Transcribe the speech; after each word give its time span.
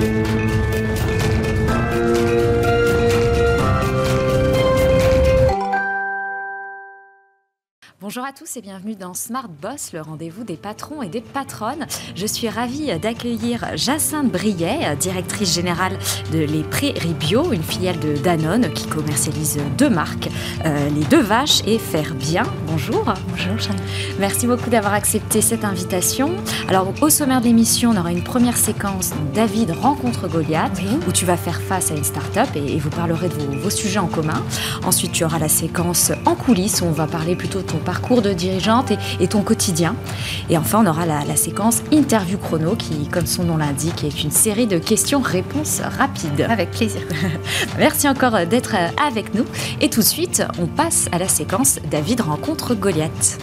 Thank 0.00 0.28
you. 0.28 0.29
Bonjour 8.12 8.24
à 8.24 8.32
tous 8.32 8.56
et 8.56 8.60
bienvenue 8.60 8.96
dans 8.96 9.14
Smart 9.14 9.48
Boss, 9.62 9.92
le 9.92 10.00
rendez-vous 10.00 10.42
des 10.42 10.56
patrons 10.56 11.00
et 11.00 11.08
des 11.08 11.20
patronnes. 11.20 11.86
Je 12.16 12.26
suis 12.26 12.48
ravie 12.48 12.98
d'accueillir 12.98 13.64
Jacinthe 13.76 14.32
Briet, 14.32 14.96
directrice 14.96 15.54
générale 15.54 15.96
de 16.32 16.40
Les 16.40 16.64
Prairies 16.64 17.14
Bio, 17.14 17.52
une 17.52 17.62
filiale 17.62 18.00
de 18.00 18.16
Danone 18.16 18.72
qui 18.72 18.88
commercialise 18.88 19.60
deux 19.78 19.90
marques, 19.90 20.28
euh, 20.64 20.88
les 20.88 21.04
deux 21.04 21.20
vaches 21.20 21.62
et 21.68 21.78
Faire 21.78 22.16
Bien. 22.16 22.42
Bonjour. 22.66 23.04
Bonjour 23.28 23.76
Merci 24.18 24.48
beaucoup 24.48 24.70
d'avoir 24.70 24.94
accepté 24.94 25.40
cette 25.40 25.64
invitation. 25.64 26.34
Alors 26.66 26.92
au 27.00 27.10
sommaire 27.10 27.40
de 27.40 27.44
l'émission, 27.44 27.90
on 27.90 27.96
aura 27.96 28.10
une 28.10 28.24
première 28.24 28.56
séquence 28.56 29.12
David 29.34 29.70
rencontre 29.70 30.26
Goliath 30.26 30.82
où 31.06 31.12
tu 31.12 31.26
vas 31.26 31.36
faire 31.36 31.60
face 31.60 31.92
à 31.92 31.94
une 31.94 32.02
start-up 32.02 32.48
et, 32.56 32.76
vous 32.76 32.90
parlerez 32.90 33.28
de 33.28 33.34
vos, 33.34 33.52
vos, 33.52 33.70
sujets 33.70 34.00
en 34.00 34.08
commun. 34.08 34.42
Ensuite, 34.84 35.12
tu 35.12 35.22
auras 35.22 35.38
la 35.38 35.48
séquence 35.48 36.10
en 36.26 36.34
coulisses 36.34 36.80
où 36.80 36.86
on 36.86 36.90
va 36.90 37.06
parler 37.06 37.36
plutôt 37.36 37.58
de 37.58 37.66
ton 37.66 37.78
parcours 37.78 37.99
parcours 38.00 38.22
de 38.22 38.32
dirigeante 38.32 38.92
et, 39.20 39.28
ton 39.28 39.42
quotidien. 39.42 39.94
Et 40.48 40.56
enfin, 40.56 40.82
on 40.82 40.86
aura 40.86 41.04
la, 41.06 41.36
séquence 41.36 41.82
interview 41.92 42.38
chrono 42.38 42.74
qui, 42.74 43.08
comme 43.08 43.26
son 43.26 43.44
nom 43.44 43.56
l'indique, 43.56 44.04
est 44.04 44.22
une 44.22 44.30
série 44.30 44.66
de 44.66 44.78
questions-réponses 44.78 45.80
rapides. 45.98 46.46
Avec 46.48 46.70
plaisir. 46.70 47.02
Merci 47.78 48.08
encore 48.08 48.46
d'être 48.46 48.74
avec 49.06 49.34
nous. 49.34 49.44
Et 49.80 49.90
tout 49.90 50.00
de 50.00 50.06
suite, 50.06 50.42
on 50.58 50.66
passe 50.66 51.08
à 51.12 51.18
la 51.18 51.28
séquence 51.28 51.78
David 51.90 52.22
rencontre 52.22 52.74
Goliath. 52.74 53.38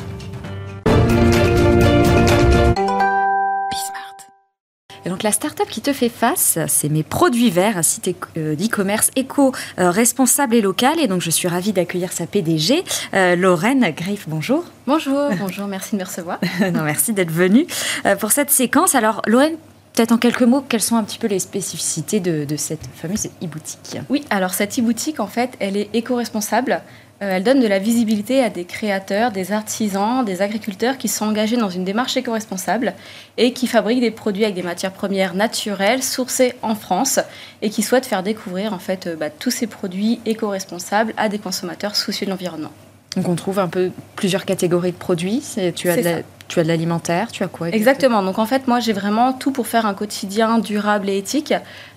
Donc 5.10 5.24
la 5.24 5.32
start-up 5.32 5.68
qui 5.70 5.82
te 5.82 5.94
fait 5.94 6.10
face, 6.10 6.60
c'est 6.68 6.90
mes 6.90 7.04
produits 7.04 7.50
verts, 7.50 7.78
un 7.78 7.84
site 7.84 8.16
euh, 8.38 8.56
d'e-commerce 8.56 9.12
éco-responsable 9.16 10.55
et 10.55 10.62
local. 10.62 10.99
Et 10.99 11.08
donc 11.08 11.22
je 11.22 11.30
suis 11.30 11.48
ravie 11.48 11.74
d'accueillir 11.74 12.12
sa 12.12 12.27
PDG, 12.27 12.84
euh, 13.14 13.36
Lorraine 13.36 13.91
Griff. 13.96 14.26
Bonjour. 14.27 14.66
Bonjour, 14.86 15.30
bonjour, 15.40 15.68
merci 15.68 15.96
de 15.96 16.02
me 16.02 16.05
recevoir. 16.05 16.40
non, 16.74 16.84
merci 16.84 17.14
d'être 17.14 17.32
venue 17.32 17.66
euh, 18.05 18.16
pour 18.16 18.32
cette 18.32 18.52
séquence. 18.52 18.96
Alors 18.96 19.22
Lorraine, 19.27 19.58
Peut-être 19.94 20.12
en 20.12 20.20
quelques 20.20 20.44
mots, 20.44 20.62
quelles 20.62 20.84
sont 20.84 20.96
un 20.96 21.04
petit 21.04 21.18
peu 21.18 21.26
les 21.26 21.40
spécificités 21.40 22.20
de, 22.20 22.46
de 22.46 22.55
cette 22.55 22.88
fameuse 22.94 23.30
e-boutique? 23.42 23.98
Oui, 24.12 24.24
alors 24.30 24.54
cette 24.54 24.77
e-boutique, 24.77 25.20
en 25.20 25.26
fait, 25.26 25.54
elle 25.60 25.76
est 25.76 25.90
éco-responsable. 25.94 26.84
Euh, 27.21 27.37
elle 27.37 27.43
donne 27.43 27.60
de 27.60 27.68
la 27.68 27.79
visibilité 27.79 28.43
à 28.43 28.49
des 28.49 28.65
créateurs, 28.65 29.32
des 29.32 29.51
artisans, 29.51 30.23
des 30.23 30.43
agriculteurs 30.43 30.99
qui 30.99 31.07
sont 31.07 31.26
engagés 31.26 31.57
dans 31.57 31.70
une 31.70 31.84
démarche 31.84 32.15
éco-responsable 32.15 32.93
et 33.37 33.54
qui 33.54 33.65
fabriquent 33.65 34.01
des 34.01 34.12
produits 34.12 34.43
avec 34.43 34.55
des 34.55 34.62
matières 34.62 34.93
premières 34.93 35.34
naturelles, 35.34 36.04
sourcées 36.04 36.54
en 36.62 36.76
France, 36.76 37.20
et 37.63 37.71
qui 37.71 37.82
souhaitent 37.82 38.05
faire 38.05 38.21
découvrir 38.21 38.74
en 38.74 38.79
fait 38.79 39.07
euh, 39.07 39.15
bah, 39.15 39.32
tous 39.32 39.51
ces 39.51 39.65
produits 39.65 40.20
éco-responsables 40.26 41.13
à 41.18 41.27
des 41.27 41.40
consommateurs 41.40 41.96
soucieux 41.96 42.26
de 42.27 42.32
l'environnement. 42.32 42.71
Donc 43.16 43.30
on 43.30 43.36
trouve 43.36 43.60
un 43.60 43.68
peu 43.68 43.91
plusieurs 44.16 44.46
catégories 44.46 44.91
de 44.91 44.98
produits. 44.98 45.44
Tu 45.76 45.90
as 45.90 45.98
de 45.98 46.24
tu 46.48 46.60
as 46.60 46.63
de 46.63 46.68
l'alimentaire, 46.68 47.32
tu 47.32 47.44
as 47.44 47.48
quoi 47.48 47.70
Exactement. 47.70 48.24
Donc 48.24 48.40
en 48.40 48.46
fait, 48.46 48.68
moi, 48.68 48.80
j'ai 48.80 48.94
vraiment 48.94 49.34
tout 49.34 49.52
pour 49.52 49.68
faire 49.68 49.86
un 49.86 49.94
quotidien 49.94 50.60
durable 50.60 51.10
et 51.10 51.18
éthique. 51.18 51.54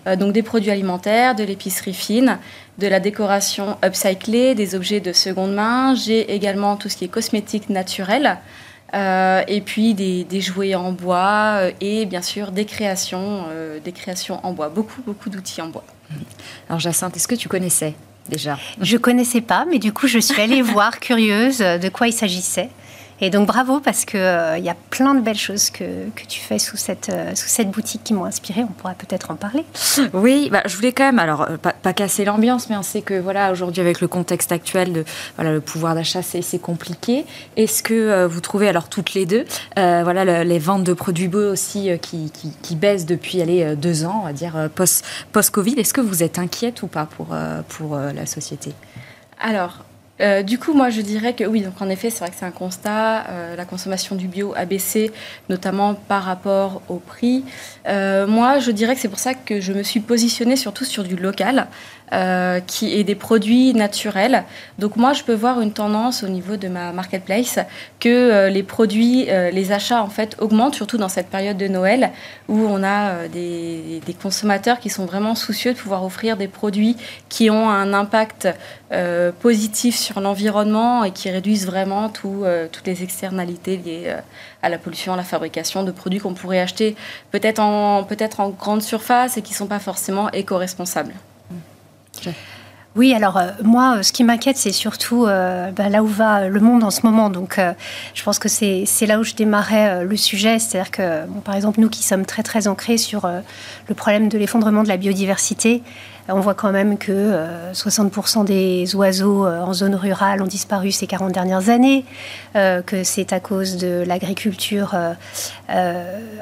Euh, 0.07 0.17
donc 0.17 0.33
des 0.33 0.43
produits 0.43 0.71
alimentaires, 0.71 1.35
de 1.35 1.45
l'épicerie 1.45 1.95
fine, 1.95 2.39
de 2.79 2.87
la 2.87 3.01
décoration 3.01 3.77
upcyclée, 3.85 4.55
des 4.55 4.75
objets 4.75 5.01
de 5.01 5.13
seconde 5.13 5.55
main. 5.55 5.95
J'ai 5.95 6.35
également 6.35 6.77
tout 6.77 6.89
ce 6.89 6.97
qui 6.97 7.05
est 7.05 7.09
cosmétique 7.09 7.71
naturel. 7.71 8.39
Euh, 8.93 9.43
et 9.47 9.61
puis 9.61 9.95
des, 9.95 10.41
jouets 10.41 10.75
en 10.75 10.91
bois 10.91 11.59
euh, 11.61 11.71
et 11.81 12.07
bien 12.07 12.23
sûr 12.23 12.51
des 12.51 12.65
créations, 12.65 13.45
des 13.85 13.93
créations 13.93 14.45
en 14.45 14.53
bois. 14.53 14.69
Beaucoup, 14.69 15.03
beaucoup 15.03 15.31
d'outils 15.31 15.63
en 15.63 15.69
bois. 15.69 15.85
Alors 16.69 16.81
Jacinthe, 16.81 17.17
est-ce 17.17 17.29
que 17.29 17.37
tu 17.37 17.49
connaissais 17.49 17.95
déjà 18.29 18.59
Je 18.81 18.97
connaissais 18.97 19.41
pas, 19.41 19.65
mais 19.69 19.79
du 19.79 19.93
coup 19.93 20.07
je 20.07 20.19
suis 20.19 20.41
allée 20.41 20.63
voir, 20.75 21.01
curieuse, 21.01 21.59
de 21.59 21.89
quoi 21.89 22.09
il 22.09 22.13
s'agissait. 22.13 22.71
Et 23.21 23.31
donc 23.31 23.47
bravo 23.47 23.81
parce 23.81 24.05
qu'il 24.05 24.21
euh, 24.21 24.57
il 24.59 24.65
y 24.65 24.71
a 24.71 24.77
plein 24.91 25.15
de 25.15 25.21
belles 25.21 25.39
choses 25.39 25.71
que, 25.71 26.09
que 26.15 26.25
tu 26.27 26.41
fais 26.41 26.59
sous 26.59 26.77
cette, 26.77 27.11
euh, 27.11 27.35
sous 27.35 27.49
cette 27.49 27.71
boutique 27.71 28.03
qui 28.03 28.15
m'ont 28.15 28.25
inspiré. 28.25 28.63
On 28.63 28.73
pourra 28.73 28.95
peut-être 28.95 29.31
en 29.31 29.37
parler. 29.37 29.65
Oui, 30.13 30.49
bah, 30.51 30.63
je 30.67 30.77
voulais 30.77 30.93
quand 30.93 31.05
même, 31.05 31.19
alors 31.19 31.43
euh, 31.43 31.57
pas, 31.57 31.93
casser 31.93 32.25
l'ambiance, 32.25 32.69
mais 32.69 32.77
on 32.77 32.83
sait 32.83 33.03
que 33.03 33.19
voilà, 33.19 33.53
aujourd'hui 33.53 33.81
avec 33.81 34.01
le 34.01 34.09
contexte 34.09 34.51
actuel, 34.51 34.93
de, 34.93 35.05
voilà, 35.37 35.53
le 35.53 35.61
pouvoir 35.61 35.95
d'achat 35.95 36.23
c'est 36.23 36.59
compliqué. 36.59 37.25
Est-ce 37.57 37.83
que 37.83 38.27
vous 38.27 38.41
trouvez, 38.41 38.69
alors 38.69 38.89
toutes 38.89 39.15
les 39.15 39.27
deux, 39.27 39.45
voilà, 39.77 40.45
les 40.45 40.59
ventes 40.59 40.85
de 40.85 40.93
produits 40.93 41.29
beaux 41.29 41.53
aussi 41.53 41.91
qui, 42.01 42.31
qui, 42.31 42.53
qui, 42.63 42.77
baissent 42.77 43.07
depuis 43.07 43.43
allez, 43.43 43.77
deux 43.77 44.05
ans, 44.05 44.21
on 44.23 44.27
va 44.27 44.33
dire 44.33 44.69
post-Covid, 44.75 45.75
est-ce 45.79 45.95
que 45.95 46.01
vous 46.01 46.23
êtes 46.23 46.39
inquiète 46.39 46.83
ou 46.83 46.87
pas 46.87 47.07
pour, 47.07 47.29
pour 47.69 47.97
la 47.97 48.27
société? 48.27 48.73
Alors, 49.41 49.85
euh, 50.21 50.43
du 50.43 50.59
coup, 50.59 50.73
moi, 50.75 50.91
je 50.91 51.01
dirais 51.01 51.35
que 51.35 51.45
oui, 51.45 51.63
donc 51.63 51.81
en 51.81 51.89
effet, 51.89 52.11
c'est 52.11 52.21
vrai 52.21 52.31
que 52.31 52.37
c'est 52.39 52.45
un 52.45 52.51
constat. 52.51 53.27
Euh, 53.29 53.57
la 53.57 53.65
consommation 53.65 54.17
du 54.17 54.29
bio 54.29 54.53
a 54.57 54.65
baissé, 54.65 55.13
notamment 55.49 55.95
par 55.95 56.25
rapport 56.25 56.83
au 56.89 56.97
prix. 56.97 57.45
Euh, 57.89 58.27
moi, 58.27 58.59
je 58.59 58.71
dirais 58.71 58.95
que 58.95 59.01
c'est 59.01 59.09
pour 59.09 59.19
ça 59.19 59.35
que 59.35 59.61
je 59.61 59.73
me 59.73 59.83
suis 59.83 60.01
positionnée 60.01 60.57
surtout 60.57 60.85
sur 60.85 61.05
du 61.05 61.17
local. 61.17 61.69
Euh, 62.13 62.59
qui 62.59 62.99
est 62.99 63.05
des 63.05 63.15
produits 63.15 63.73
naturels. 63.73 64.43
Donc 64.81 64.97
moi, 64.97 65.13
je 65.13 65.23
peux 65.23 65.33
voir 65.33 65.61
une 65.61 65.73
tendance 65.73 66.25
au 66.25 66.29
niveau 66.29 66.57
de 66.57 66.67
ma 66.67 66.91
marketplace 66.91 67.61
que 68.01 68.09
euh, 68.09 68.51
les 68.51 68.65
produits, 68.65 69.31
euh, 69.31 69.53
les 69.53 69.71
achats 69.71 70.03
en 70.03 70.09
fait 70.09 70.35
augmentent, 70.41 70.75
surtout 70.75 70.99
dans 70.99 71.09
cette 71.09 71.29
période 71.29 71.57
de 71.57 71.69
Noël 71.69 72.11
où 72.49 72.67
on 72.67 72.83
a 72.83 73.29
des, 73.29 74.01
des, 74.05 74.15
consommateurs 74.15 74.81
qui 74.81 74.91
sont 74.91 75.07
vraiment 75.07 75.37
soucieux 75.37 75.73
de 75.73 75.79
pouvoir 75.79 76.05
offrir 76.05 76.37
des 76.37 76.49
produits 76.49 76.97
qui 77.29 77.49
ont 77.49 77.71
un 77.71 77.95
impact 77.95 78.49
positif 79.39 79.97
sur 79.97 80.21
l'environnement 80.21 81.05
et 81.05 81.13
qui 81.13 81.31
réduisent 81.31 81.67
vraiment 81.67 82.09
tout, 82.09 82.45
toutes 82.73 82.89
les 82.89 83.05
externalités 83.05 83.77
liées 83.77 84.17
à 84.63 84.69
la 84.69 84.79
pollution, 84.79 85.13
à 85.13 85.17
la 85.17 85.23
fabrication 85.23 85.85
de 85.85 85.93
produits 85.93 86.19
qu'on 86.19 86.35
pourrait 86.35 86.59
acheter 86.59 86.97
peut-être 87.31 87.61
en, 87.61 88.03
peut 88.03 88.17
en 88.39 88.49
grande 88.49 88.83
surface 88.83 89.37
et 89.37 89.43
qui 89.43 89.53
ne 89.53 89.59
sont 89.59 89.69
pas 89.69 89.79
forcément 89.79 90.29
éco-responsables. 90.33 91.15
Oui, 92.97 93.15
alors 93.15 93.37
euh, 93.37 93.51
moi, 93.63 93.99
euh, 93.99 94.03
ce 94.03 94.13
qui 94.13 94.25
m'inquiète, 94.25 94.57
c'est 94.57 94.73
surtout 94.73 95.27
euh, 95.27 95.71
bah, 95.71 95.89
là 95.89 96.03
où 96.03 96.07
va 96.07 96.49
le 96.49 96.61
monde 96.61 96.83
en 96.83 96.91
ce 96.91 97.03
moment. 97.05 97.31
Donc, 97.31 97.61
je 98.15 98.23
pense 98.23 98.39
que 98.39 98.49
c'est 98.49 99.07
là 99.07 99.21
où 99.21 99.23
je 99.23 99.35
démarrais 99.35 100.05
le 100.05 100.17
sujet. 100.17 100.59
C'est-à-dire 100.59 100.91
que, 100.91 101.27
par 101.45 101.55
exemple, 101.55 101.81
nous 101.81 101.89
qui 101.89 102.03
sommes 102.03 102.27
très, 102.27 102.43
très 102.43 102.67
ancrés 102.67 102.99
sur 102.99 103.31
le 103.89 103.95
problème 103.95 104.29
de 104.29 104.39
l'effondrement 104.39 104.83
de 104.83 104.89
la 104.89 104.97
biodiversité, 104.97 105.83
on 106.29 106.41
voit 106.41 106.55
quand 106.55 106.73
même 106.73 106.99
que 106.99 107.35
60% 107.73 108.41
euh, 108.41 108.45
des 108.45 108.95
oiseaux 108.95 109.47
euh, 109.47 109.61
en 109.61 109.73
zone 109.73 109.95
rurale 109.95 110.43
ont 110.43 110.47
disparu 110.47 110.93
ces 110.93 111.07
40 111.07 111.33
dernières 111.33 111.69
années, 111.69 112.05
euh, 112.57 112.83
que 112.83 113.05
c'est 113.05 113.33
à 113.33 113.41
cause 113.41 113.77
de 113.77 114.05
l'agriculture 114.07 114.95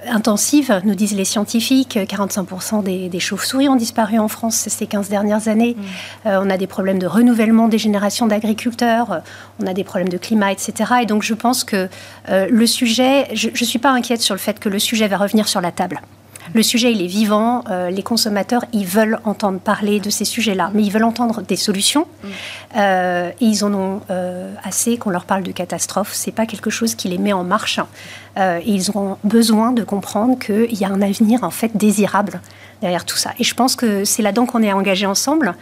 intensive, 0.06 0.80
nous 0.84 0.94
disent 0.94 1.14
les 1.14 1.24
scientifiques. 1.24 1.96
45% 1.96 2.82
des, 2.82 3.20
chauves-souris 3.20 3.68
ont 3.68 3.76
disparu 3.76 4.18
en 4.18 4.28
France 4.28 4.54
ces 4.68 4.86
15 4.86 5.08
dernières 5.08 5.48
années. 5.48 5.76
Mm. 6.24 6.28
on 6.28 6.50
a 6.50 6.56
des 6.56 6.66
problèmes 6.66 6.98
de 6.98 7.06
renouvellement 7.06 7.68
des 7.68 7.78
générations 7.78 8.26
d'agriculteurs, 8.26 9.22
on 9.62 9.66
a 9.66 9.74
des 9.74 9.84
problèmes 9.84 10.08
de 10.08 10.18
climat, 10.18 10.52
etc. 10.52 10.92
Et 11.02 11.06
donc 11.06 11.22
je 11.22 11.34
pense 11.34 11.64
que 11.64 11.88
le 12.28 12.66
sujet, 12.66 13.28
je 13.34 13.48
ne 13.48 13.66
suis 13.66 13.78
pas 13.78 13.90
inquiète 13.90 14.22
sur 14.22 14.34
le 14.34 14.40
fait 14.40 14.58
que 14.58 14.68
le 14.68 14.78
sujet 14.78 15.08
va 15.08 15.18
revenir 15.18 15.48
sur 15.48 15.60
la 15.60 15.72
table. 15.72 16.00
Le 16.54 16.62
sujet, 16.62 16.92
il 16.92 17.02
est 17.02 17.06
vivant. 17.06 17.64
Euh, 17.70 17.90
les 17.90 18.02
consommateurs, 18.02 18.64
ils 18.72 18.86
veulent 18.86 19.18
entendre 19.24 19.58
parler 19.58 20.00
de 20.00 20.10
ces 20.10 20.24
sujets-là, 20.24 20.70
mais 20.74 20.82
ils 20.82 20.90
veulent 20.90 21.04
entendre 21.04 21.42
des 21.42 21.56
solutions. 21.56 22.06
Mm. 22.22 22.28
Euh, 22.76 23.30
et 23.40 23.44
ils 23.44 23.64
en 23.64 23.74
ont 23.74 24.00
euh, 24.10 24.52
assez 24.64 24.96
qu'on 24.96 25.10
leur 25.10 25.24
parle 25.24 25.42
de 25.42 25.52
catastrophe. 25.52 26.10
C'est 26.12 26.32
pas 26.32 26.46
quelque 26.46 26.70
chose 26.70 26.94
qui 26.94 27.08
les 27.08 27.18
met 27.18 27.32
en 27.32 27.44
marche. 27.44 27.80
et 28.38 28.70
ils 28.70 28.96
ont 28.96 29.18
besoin 29.24 29.72
de 29.72 29.82
comprendre 29.82 30.38
qu'il 30.38 30.74
y 30.74 30.84
a 30.84 30.88
un 30.88 31.02
avenir 31.02 31.42
en 31.42 31.50
fait 31.50 31.76
désirable 31.76 32.40
derrière 32.80 33.04
tout 33.04 33.16
ça. 33.16 33.32
Et 33.38 33.44
je 33.44 33.54
pense 33.54 33.76
que 33.76 34.04
c'est 34.04 34.22
là-dedans 34.22 34.46
qu'on 34.46 34.62
est 34.62 34.72
engagés 34.72 35.06
ensemble. 35.06 35.54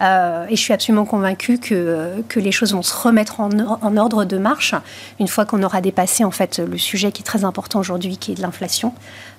et 0.00 0.56
je 0.56 0.60
suis 0.60 0.72
absolument 0.72 1.04
convaincue 1.04 1.58
que, 1.58 2.22
que 2.28 2.40
les 2.40 2.52
choses 2.52 2.72
vont 2.74 2.82
se 2.82 2.94
remettre 2.94 3.40
en, 3.40 3.96
ordre 3.96 4.24
de 4.24 4.38
marche 4.38 4.74
une 5.20 5.28
fois 5.28 5.44
qu'on 5.44 5.62
aura 5.62 5.80
dépassé 5.80 6.24
en 6.24 6.30
fait 6.30 6.58
le 6.58 6.78
sujet 6.78 7.12
qui 7.12 7.22
est 7.22 7.24
très 7.24 7.44
important 7.44 7.78
aujourd'hui, 7.78 8.16
qui 8.16 8.32
est 8.32 8.34
de 8.34 8.42
l'inflation. 8.42 8.92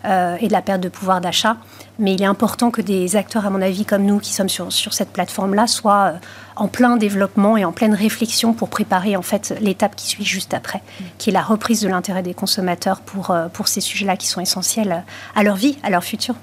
Euh, 0.05 0.37
et 0.39 0.47
de 0.47 0.53
la 0.53 0.61
perte 0.61 0.81
de 0.81 0.89
pouvoir 0.89 1.19
d'achat. 1.19 1.57
Mais 1.97 2.13
il 2.13 2.21
est 2.21 2.27
important 2.27 2.69
que 2.69 2.81
des 2.81 3.15
acteurs, 3.15 3.45
à 3.45 3.49
mon 3.49 3.61
avis, 3.61 3.85
comme 3.85 4.03
nous, 4.03 4.19
qui 4.19 4.33
sommes 4.33 4.49
sur, 4.49 4.71
sur 4.71 4.93
cette 4.93 5.09
plateforme-là, 5.09 5.65
soient 5.65 6.13
euh, 6.13 6.17
en 6.55 6.67
plein 6.67 6.97
développement 6.97 7.57
et 7.57 7.65
en 7.65 7.71
pleine 7.71 7.95
réflexion 7.95 8.53
pour 8.53 8.69
préparer 8.69 9.15
en 9.15 9.23
fait 9.23 9.55
l'étape 9.61 9.95
qui 9.95 10.07
suit 10.07 10.25
juste 10.25 10.53
après, 10.53 10.83
qui 11.17 11.31
est 11.31 11.33
la 11.33 11.41
reprise 11.41 11.81
de 11.81 11.87
l'intérêt 11.87 12.21
des 12.21 12.35
consommateurs 12.35 13.01
pour, 13.01 13.31
euh, 13.31 13.47
pour 13.47 13.67
ces 13.67 13.81
sujets-là 13.81 14.15
qui 14.15 14.27
sont 14.27 14.41
essentiels 14.41 15.03
à 15.35 15.41
leur 15.41 15.55
vie, 15.55 15.77
à 15.81 15.89
leur 15.89 16.03
futur. 16.03 16.35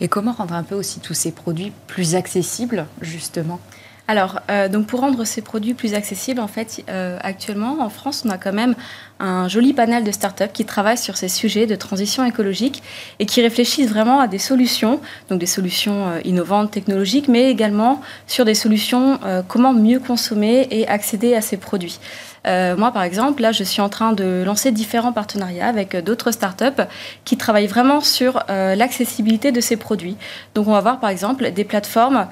Et 0.00 0.08
comment 0.08 0.32
rendre 0.32 0.54
un 0.54 0.62
peu 0.62 0.74
aussi 0.74 1.00
tous 1.00 1.14
ces 1.14 1.32
produits 1.32 1.72
plus 1.86 2.14
accessibles, 2.14 2.86
justement? 3.00 3.60
Alors, 4.08 4.40
donc 4.72 4.86
pour 4.86 5.00
rendre 5.00 5.24
ces 5.24 5.40
produits 5.40 5.74
plus 5.74 5.94
accessibles, 5.94 6.40
en 6.40 6.48
fait, 6.48 6.84
actuellement 6.88 7.78
en 7.80 7.90
France, 7.90 8.24
on 8.26 8.30
a 8.30 8.38
quand 8.38 8.52
même 8.52 8.74
un 9.20 9.48
joli 9.48 9.72
panel 9.72 10.04
de 10.04 10.10
startups 10.10 10.52
qui 10.52 10.64
travaillent 10.64 10.98
sur 10.98 11.16
ces 11.16 11.28
sujets 11.28 11.66
de 11.66 11.74
transition 11.76 12.24
écologique 12.24 12.82
et 13.18 13.26
qui 13.26 13.42
réfléchissent 13.42 13.90
vraiment 13.90 14.20
à 14.20 14.26
des 14.26 14.38
solutions, 14.38 15.00
donc 15.28 15.38
des 15.38 15.46
solutions 15.46 16.08
euh, 16.08 16.20
innovantes, 16.24 16.70
technologiques, 16.70 17.28
mais 17.28 17.50
également 17.50 18.00
sur 18.26 18.44
des 18.44 18.54
solutions 18.54 19.18
euh, 19.24 19.42
comment 19.46 19.72
mieux 19.72 20.00
consommer 20.00 20.66
et 20.70 20.88
accéder 20.88 21.34
à 21.34 21.40
ces 21.40 21.56
produits. 21.56 21.98
Euh, 22.46 22.74
moi, 22.74 22.90
par 22.90 23.02
exemple, 23.02 23.42
là, 23.42 23.52
je 23.52 23.62
suis 23.62 23.82
en 23.82 23.90
train 23.90 24.14
de 24.14 24.42
lancer 24.46 24.72
différents 24.72 25.12
partenariats 25.12 25.68
avec 25.68 25.94
d'autres 26.02 26.30
startups 26.30 26.82
qui 27.26 27.36
travaillent 27.36 27.66
vraiment 27.66 28.00
sur 28.00 28.42
l'accessibilité 28.48 29.52
de 29.52 29.60
ces 29.60 29.76
produits. 29.76 30.16
Donc, 30.54 30.66
on 30.66 30.72
va 30.72 30.80
voir, 30.80 31.00
par 31.00 31.10
exemple, 31.10 31.50
des 31.50 31.64
plateformes 31.64 32.28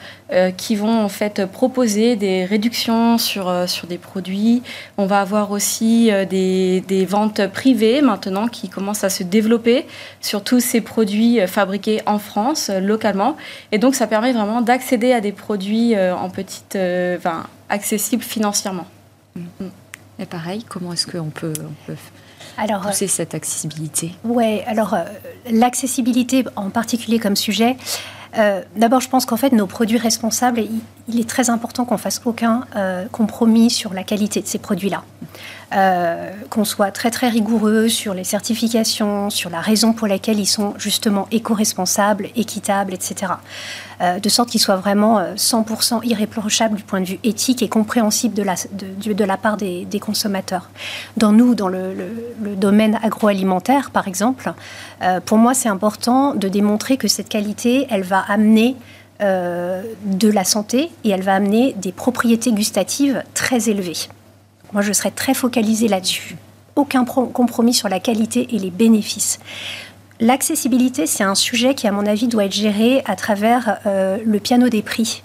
qui 0.56 0.76
vont 0.76 1.04
en 1.04 1.10
fait 1.10 1.44
proposer 1.44 2.16
des 2.16 2.46
réductions 2.46 3.18
sur, 3.18 3.68
sur 3.68 3.86
des 3.86 3.98
produits. 3.98 4.62
On 4.96 5.04
va 5.04 5.20
avoir 5.20 5.50
aussi 5.50 6.10
des, 6.30 6.77
des, 6.80 7.06
ventes 7.06 7.46
privées 7.48 8.02
maintenant 8.02 8.48
qui 8.48 8.68
commencent 8.68 9.04
à 9.04 9.10
se 9.10 9.22
développer 9.22 9.86
sur 10.20 10.42
tous 10.42 10.60
ces 10.60 10.80
produits 10.80 11.40
fabriqués 11.46 12.00
en 12.06 12.18
France, 12.18 12.70
localement. 12.70 13.36
Et 13.72 13.78
donc, 13.78 13.94
ça 13.94 14.06
permet 14.06 14.32
vraiment 14.32 14.60
d'accéder 14.60 15.12
à 15.12 15.20
des 15.20 15.32
produits 15.32 15.94
en 15.96 16.30
petite, 16.30 16.76
enfin, 17.16 17.46
accessibles 17.68 18.22
financièrement. 18.22 18.86
Mm. 19.36 19.66
Et 20.20 20.26
pareil, 20.26 20.64
comment 20.68 20.92
est-ce 20.92 21.06
qu'on 21.06 21.30
peut, 21.30 21.52
on 21.60 21.86
peut 21.86 21.96
alors, 22.56 22.82
pousser 22.82 23.06
cette 23.06 23.34
accessibilité? 23.34 24.14
Oui, 24.24 24.60
alors 24.66 24.94
euh, 24.94 25.04
l'accessibilité 25.50 26.44
en 26.56 26.70
particulier 26.70 27.18
comme 27.18 27.36
sujet, 27.36 27.76
euh, 28.38 28.62
D'abord, 28.76 29.00
je 29.00 29.08
pense 29.08 29.26
qu'en 29.26 29.36
fait, 29.36 29.52
nos 29.52 29.66
produits 29.66 29.98
responsables, 29.98 30.62
il, 31.08 31.20
est 31.20 31.28
très 31.28 31.50
important 31.50 31.84
qu'on 31.84 31.98
fasse 31.98 32.20
aucun 32.24 32.64
euh, 32.76 33.06
compromis 33.10 33.70
sur 33.70 33.92
la 33.94 34.04
qualité 34.04 34.40
de 34.40 34.46
ces 34.46 34.58
produits-là. 34.58 35.02
Euh, 35.74 36.30
qu'on 36.48 36.64
soit 36.64 36.90
très 36.92 37.10
très 37.10 37.28
rigoureux 37.28 37.88
sur 37.88 38.14
les 38.14 38.24
certifications, 38.24 39.28
sur 39.28 39.50
la 39.50 39.60
raison 39.60 39.92
pour 39.92 40.06
laquelle 40.06 40.40
ils 40.40 40.46
sont 40.46 40.72
justement 40.78 41.28
éco-responsables, 41.30 42.28
équitables, 42.36 42.94
etc. 42.94 43.32
Euh, 44.00 44.20
de 44.20 44.28
sorte 44.28 44.50
qu'ils 44.50 44.60
soient 44.60 44.76
vraiment 44.76 45.20
100% 45.34 45.96
euh, 45.96 45.98
irréprochables 46.04 46.76
du 46.76 46.84
point 46.84 47.00
de 47.00 47.06
vue 47.06 47.18
éthique 47.24 47.62
et 47.62 47.68
compréhensible 47.68 48.34
de 48.34 48.42
la, 48.42 48.54
de, 48.72 49.12
de 49.12 49.24
la 49.24 49.36
part 49.36 49.56
des, 49.56 49.86
consommateurs. 50.00 50.70
Dans 51.16 51.32
nous, 51.32 51.54
dans 51.54 51.68
le, 51.68 51.94
domaine 52.56 52.98
agroalimentaire, 53.02 53.90
par 53.90 54.06
exemple, 54.06 54.52
pour 55.24 55.38
moi, 55.38 55.54
c'est 55.54 55.68
important 55.68 56.34
de 56.34 56.48
démontrer 56.48 56.96
que 56.96 57.08
cette 57.08 57.28
qualité, 57.28 57.86
elle 57.90 58.04
va 58.04 58.20
amener 58.20 58.76
de 59.20 60.28
la 60.30 60.44
santé 60.44 60.90
et 61.02 61.10
elle 61.10 61.22
va 61.22 61.34
amener 61.34 61.74
des 61.74 61.90
propriétés 61.90 62.52
gustatives 62.52 63.22
très 63.34 63.68
élevées. 63.68 64.08
Moi, 64.72 64.82
je 64.82 64.92
serais 64.92 65.10
très 65.10 65.34
focalisée 65.34 65.88
là-dessus. 65.88 66.36
Aucun 66.76 67.04
compromis 67.04 67.74
sur 67.74 67.88
la 67.88 67.98
qualité 67.98 68.46
et 68.54 68.58
les 68.58 68.70
bénéfices. 68.70 69.40
L'accessibilité, 70.20 71.06
c'est 71.06 71.22
un 71.22 71.36
sujet 71.36 71.74
qui, 71.74 71.86
à 71.86 71.92
mon 71.92 72.04
avis, 72.04 72.26
doit 72.26 72.44
être 72.44 72.52
géré 72.52 73.02
à 73.06 73.14
travers 73.14 73.78
euh, 73.86 74.18
le 74.24 74.40
piano 74.40 74.68
des 74.68 74.82
prix. 74.82 75.22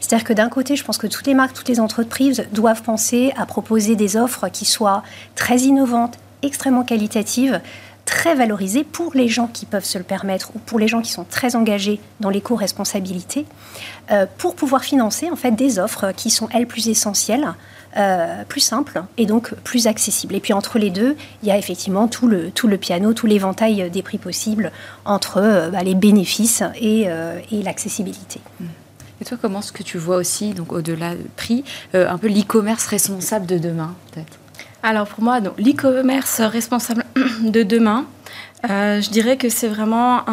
C'est-à-dire 0.00 0.26
que 0.26 0.32
d'un 0.32 0.48
côté, 0.48 0.76
je 0.76 0.84
pense 0.84 0.98
que 0.98 1.06
toutes 1.06 1.26
les 1.26 1.34
marques, 1.34 1.54
toutes 1.54 1.68
les 1.68 1.80
entreprises 1.80 2.46
doivent 2.52 2.82
penser 2.82 3.32
à 3.36 3.46
proposer 3.46 3.96
des 3.96 4.16
offres 4.16 4.48
qui 4.48 4.64
soient 4.64 5.02
très 5.34 5.60
innovantes, 5.60 6.18
extrêmement 6.42 6.84
qualitatives, 6.84 7.60
très 8.04 8.34
valorisées 8.34 8.84
pour 8.84 9.12
les 9.14 9.28
gens 9.28 9.48
qui 9.48 9.66
peuvent 9.66 9.84
se 9.84 9.98
le 9.98 10.04
permettre 10.04 10.50
ou 10.54 10.58
pour 10.58 10.78
les 10.78 10.86
gens 10.86 11.00
qui 11.00 11.10
sont 11.10 11.24
très 11.24 11.56
engagés 11.56 11.98
dans 12.20 12.30
l'éco-responsabilité, 12.30 13.46
euh, 14.12 14.26
pour 14.38 14.54
pouvoir 14.54 14.84
financer 14.84 15.30
en 15.30 15.36
fait 15.36 15.50
des 15.50 15.78
offres 15.78 16.12
qui 16.12 16.30
sont 16.30 16.48
elles 16.52 16.66
plus 16.66 16.88
essentielles 16.88 17.54
euh, 17.96 18.44
plus 18.46 18.60
simple 18.60 19.02
et 19.16 19.24
donc 19.24 19.54
plus 19.64 19.86
accessible. 19.86 20.34
Et 20.34 20.40
puis 20.40 20.52
entre 20.52 20.78
les 20.78 20.90
deux, 20.90 21.16
il 21.42 21.48
y 21.48 21.50
a 21.50 21.56
effectivement 21.56 22.08
tout 22.08 22.28
le, 22.28 22.50
tout 22.50 22.68
le 22.68 22.76
piano, 22.76 23.14
tout 23.14 23.26
l'éventail 23.26 23.88
des 23.90 24.02
prix 24.02 24.18
possibles 24.18 24.70
entre 25.06 25.38
euh, 25.38 25.70
bah, 25.70 25.82
les 25.82 25.94
bénéfices 25.94 26.62
et, 26.78 27.04
euh, 27.06 27.38
et 27.50 27.62
l'accessibilité. 27.62 28.40
Et 29.20 29.24
toi, 29.24 29.38
comment 29.40 29.60
est-ce 29.60 29.72
que 29.72 29.82
tu 29.82 29.96
vois 29.96 30.16
aussi, 30.16 30.52
donc 30.52 30.72
au-delà 30.72 31.14
du 31.14 31.24
prix, 31.36 31.64
un 31.94 32.18
peu 32.18 32.28
l'e-commerce 32.28 32.86
responsable 32.86 33.46
de 33.46 33.56
demain, 33.56 33.94
peut-être? 34.12 34.38
Alors 34.82 35.08
pour 35.08 35.24
moi, 35.24 35.40
l'e-commerce 35.40 36.42
responsable 36.42 37.02
de 37.42 37.62
demain, 37.62 38.04
je 38.62 39.08
dirais 39.08 39.38
que 39.38 39.48
c'est 39.48 39.68
vraiment 39.68 40.26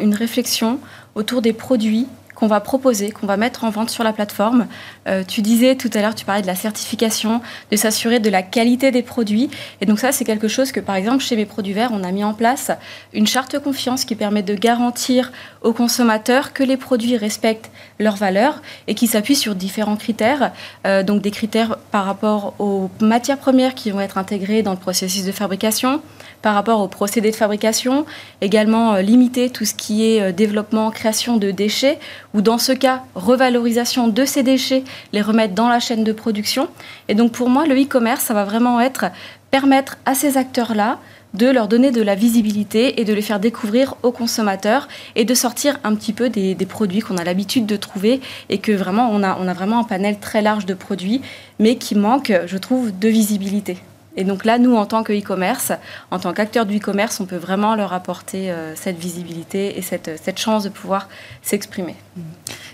une 0.00 0.14
réflexion 0.14 0.78
autour 1.14 1.42
des 1.42 1.52
produits 1.52 2.06
qu'on 2.40 2.46
va 2.46 2.60
proposer, 2.60 3.10
qu'on 3.10 3.26
va 3.26 3.36
mettre 3.36 3.64
en 3.64 3.70
vente 3.70 3.90
sur 3.90 4.02
la 4.02 4.14
plateforme. 4.14 4.66
Euh, 5.06 5.22
tu 5.28 5.42
disais 5.42 5.76
tout 5.76 5.90
à 5.92 6.00
l'heure, 6.00 6.14
tu 6.14 6.24
parlais 6.24 6.40
de 6.40 6.46
la 6.46 6.54
certification, 6.54 7.42
de 7.70 7.76
s'assurer 7.76 8.18
de 8.18 8.30
la 8.30 8.42
qualité 8.42 8.90
des 8.90 9.02
produits. 9.02 9.50
Et 9.82 9.86
donc 9.86 9.98
ça, 9.98 10.10
c'est 10.10 10.24
quelque 10.24 10.48
chose 10.48 10.72
que, 10.72 10.80
par 10.80 10.96
exemple, 10.96 11.22
chez 11.22 11.36
mes 11.36 11.44
produits 11.44 11.74
verts, 11.74 11.90
on 11.92 12.02
a 12.02 12.10
mis 12.12 12.24
en 12.24 12.32
place 12.32 12.70
une 13.12 13.26
charte 13.26 13.58
confiance 13.58 14.06
qui 14.06 14.14
permet 14.14 14.42
de 14.42 14.54
garantir 14.54 15.32
aux 15.60 15.74
consommateurs 15.74 16.54
que 16.54 16.62
les 16.62 16.78
produits 16.78 17.18
respectent 17.18 17.70
leurs 17.98 18.16
valeurs 18.16 18.62
et 18.86 18.94
qui 18.94 19.06
s'appuie 19.06 19.36
sur 19.36 19.54
différents 19.54 19.96
critères. 19.96 20.52
Euh, 20.86 21.02
donc 21.02 21.20
des 21.20 21.30
critères 21.30 21.76
par 21.90 22.06
rapport 22.06 22.54
aux 22.58 22.90
matières 23.00 23.38
premières 23.38 23.74
qui 23.74 23.90
vont 23.90 24.00
être 24.00 24.16
intégrées 24.16 24.62
dans 24.62 24.72
le 24.72 24.78
processus 24.78 25.26
de 25.26 25.32
fabrication, 25.32 26.00
par 26.42 26.54
rapport 26.54 26.80
aux 26.80 26.88
procédés 26.88 27.30
de 27.30 27.36
fabrication, 27.36 28.06
également 28.40 28.94
euh, 28.94 29.02
limiter 29.02 29.50
tout 29.50 29.64
ce 29.64 29.74
qui 29.74 30.06
est 30.06 30.20
euh, 30.20 30.32
développement, 30.32 30.90
création 30.90 31.36
de 31.36 31.50
déchets, 31.50 31.98
ou 32.34 32.40
dans 32.40 32.58
ce 32.58 32.72
cas, 32.72 33.02
revalorisation 33.14 34.08
de 34.08 34.24
ces 34.24 34.42
déchets, 34.42 34.84
les 35.12 35.22
remettre 35.22 35.54
dans 35.54 35.68
la 35.68 35.80
chaîne 35.80 36.04
de 36.04 36.12
production. 36.12 36.68
Et 37.08 37.14
donc 37.14 37.32
pour 37.32 37.48
moi, 37.48 37.66
le 37.66 37.80
e-commerce, 37.80 38.24
ça 38.24 38.34
va 38.34 38.44
vraiment 38.44 38.80
être 38.80 39.06
permettre 39.50 39.98
à 40.06 40.14
ces 40.14 40.36
acteurs-là 40.36 40.98
de 41.34 41.46
leur 41.46 41.68
donner 41.68 41.90
de 41.92 42.02
la 42.02 42.14
visibilité 42.14 43.00
et 43.00 43.04
de 43.04 43.12
les 43.12 43.22
faire 43.22 43.40
découvrir 43.40 43.94
aux 44.02 44.10
consommateurs 44.10 44.88
et 45.14 45.24
de 45.24 45.34
sortir 45.34 45.78
un 45.84 45.94
petit 45.94 46.12
peu 46.12 46.28
des, 46.28 46.56
produits 46.68 47.00
qu'on 47.00 47.16
a 47.16 47.24
l'habitude 47.24 47.66
de 47.66 47.76
trouver 47.76 48.20
et 48.48 48.58
que 48.58 48.72
vraiment 48.72 49.10
on 49.12 49.22
a, 49.22 49.38
on 49.40 49.46
a 49.46 49.52
vraiment 49.52 49.78
un 49.80 49.84
panel 49.84 50.18
très 50.18 50.42
large 50.42 50.66
de 50.66 50.74
produits 50.74 51.20
mais 51.58 51.76
qui 51.76 51.94
manque, 51.94 52.32
je 52.46 52.56
trouve, 52.56 52.96
de 52.98 53.08
visibilité. 53.08 53.78
Et 54.20 54.24
donc 54.24 54.44
là, 54.44 54.58
nous, 54.58 54.76
en 54.76 54.84
tant 54.84 55.02
que 55.02 55.14
e-commerce, 55.14 55.72
en 56.10 56.18
tant 56.18 56.34
qu'acteur 56.34 56.66
du 56.66 56.76
e-commerce, 56.76 57.20
on 57.20 57.24
peut 57.24 57.38
vraiment 57.38 57.74
leur 57.74 57.94
apporter 57.94 58.50
euh, 58.50 58.76
cette 58.76 58.98
visibilité 58.98 59.78
et 59.78 59.82
cette, 59.82 60.20
cette 60.22 60.38
chance 60.38 60.62
de 60.62 60.68
pouvoir 60.68 61.08
s'exprimer. 61.40 61.96
Mmh. 62.16 62.20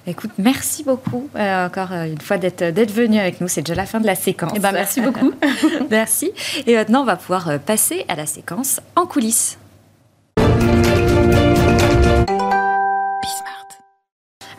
Écoute, 0.09 0.33
merci 0.39 0.83
beaucoup 0.83 1.29
euh, 1.37 1.67
encore 1.67 1.93
euh, 1.93 2.07
une 2.07 2.21
fois 2.21 2.37
d'être 2.37 2.91
venu 2.91 3.21
avec 3.21 3.41
nous. 3.41 3.47
C'est 3.47 3.63
déjà 3.63 3.77
la 3.77 3.87
fin 3.87 4.01
de 4.01 4.07
la 4.07 4.17
séquence. 4.17 4.55
Eh 4.57 4.59
ben, 4.59 4.73
merci 4.73 5.01
beaucoup. 5.01 5.33
merci. 5.91 6.33
Et 6.67 6.75
maintenant, 6.75 7.03
on 7.03 7.07
va 7.07 7.15
pouvoir 7.15 7.61
passer 7.61 8.05
à 8.09 8.17
la 8.17 8.27
séquence 8.27 8.81
en 8.97 9.07
coulisses. 9.07 9.57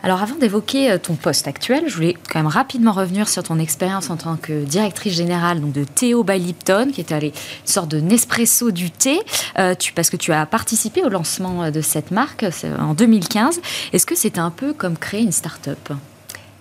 Alors 0.08 0.22
avant 0.22 0.36
d'évoquer 0.36 0.90
euh, 0.90 0.96
ton 0.96 1.16
poste 1.16 1.46
actuel, 1.48 1.84
je 1.86 1.94
voulais 1.94 2.16
quand 2.32 2.38
même 2.38 2.46
rapidement 2.46 2.92
revenir 2.92 3.28
sur 3.28 3.42
ton 3.42 3.58
expérience 3.58 4.08
en 4.08 4.16
tant 4.16 4.36
que 4.36 4.64
directrice 4.64 5.12
générale 5.12 5.70
de 5.70 5.84
Théo 5.84 6.24
by 6.24 6.38
Lipton, 6.38 6.88
qui 6.90 7.02
est 7.02 7.12
une 7.12 7.30
sorte 7.66 7.90
de 7.90 8.00
Nespresso 8.00 8.70
du 8.70 8.90
thé, 8.90 9.20
euh, 9.58 9.74
parce 9.94 10.08
que 10.08 10.16
tu 10.16 10.32
as 10.32 10.46
participé 10.46 11.02
au 11.02 11.10
lancement 11.10 11.64
euh, 11.64 11.70
de 11.70 11.82
cette 11.82 12.10
marque 12.10 12.46
en 12.78 12.94
2015. 12.94 13.60
Est-ce 13.92 14.06
que 14.06 14.14
c'était 14.14 14.38
un 14.38 14.50
peu 14.50 14.72
comme 14.72 14.96
créer 14.96 15.20
une 15.20 15.30
start-up? 15.30 15.90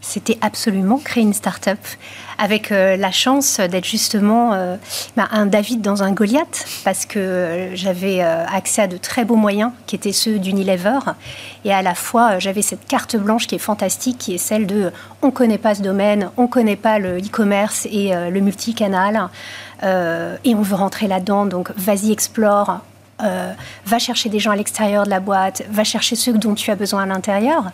C'était 0.07 0.37
absolument 0.41 0.97
créer 0.97 1.23
une 1.23 1.33
start-up 1.33 1.79
avec 2.37 2.71
euh, 2.71 2.95
la 2.95 3.11
chance 3.11 3.59
d'être 3.59 3.85
justement 3.85 4.53
euh, 4.53 4.77
bah, 5.17 5.27
un 5.31 5.45
David 5.45 5.81
dans 5.81 6.01
un 6.01 6.13
Goliath 6.13 6.65
parce 6.85 7.05
que 7.05 7.19
euh, 7.19 7.75
j'avais 7.75 8.21
accès 8.21 8.83
à 8.83 8.87
de 8.87 8.95
très 8.95 9.25
beaux 9.25 9.35
moyens 9.35 9.71
qui 9.85 9.97
étaient 9.97 10.13
ceux 10.13 10.39
d'Unilever 10.39 10.99
et 11.65 11.73
à 11.73 11.81
la 11.81 11.93
fois 11.93 12.39
j'avais 12.39 12.61
cette 12.61 12.87
carte 12.87 13.17
blanche 13.17 13.47
qui 13.47 13.55
est 13.55 13.59
fantastique 13.59 14.17
qui 14.17 14.35
est 14.35 14.37
celle 14.37 14.65
de 14.65 14.91
on 15.21 15.31
connaît 15.31 15.57
pas 15.57 15.75
ce 15.75 15.81
domaine, 15.81 16.29
on 16.37 16.47
connaît 16.47 16.77
pas 16.77 16.99
le 16.99 17.17
e-commerce 17.17 17.85
et 17.91 18.11
le 18.13 18.39
multicanal 18.39 19.29
et 19.83 20.55
on 20.55 20.61
veut 20.61 20.75
rentrer 20.75 21.07
là-dedans 21.07 21.45
donc 21.45 21.71
vas-y 21.75 22.11
explore 22.11 22.79
euh, 23.23 23.51
va 23.85 23.97
chercher 23.97 24.29
des 24.29 24.37
gens 24.37 24.51
à 24.51 24.55
l'extérieur 24.55 25.05
de 25.05 25.09
la 25.09 25.19
boîte, 25.19 25.63
va 25.71 25.83
chercher 25.83 26.15
ceux 26.15 26.33
dont 26.33 26.53
tu 26.53 26.69
as 26.69 26.75
besoin 26.75 27.03
à 27.03 27.05
l'intérieur. 27.07 27.71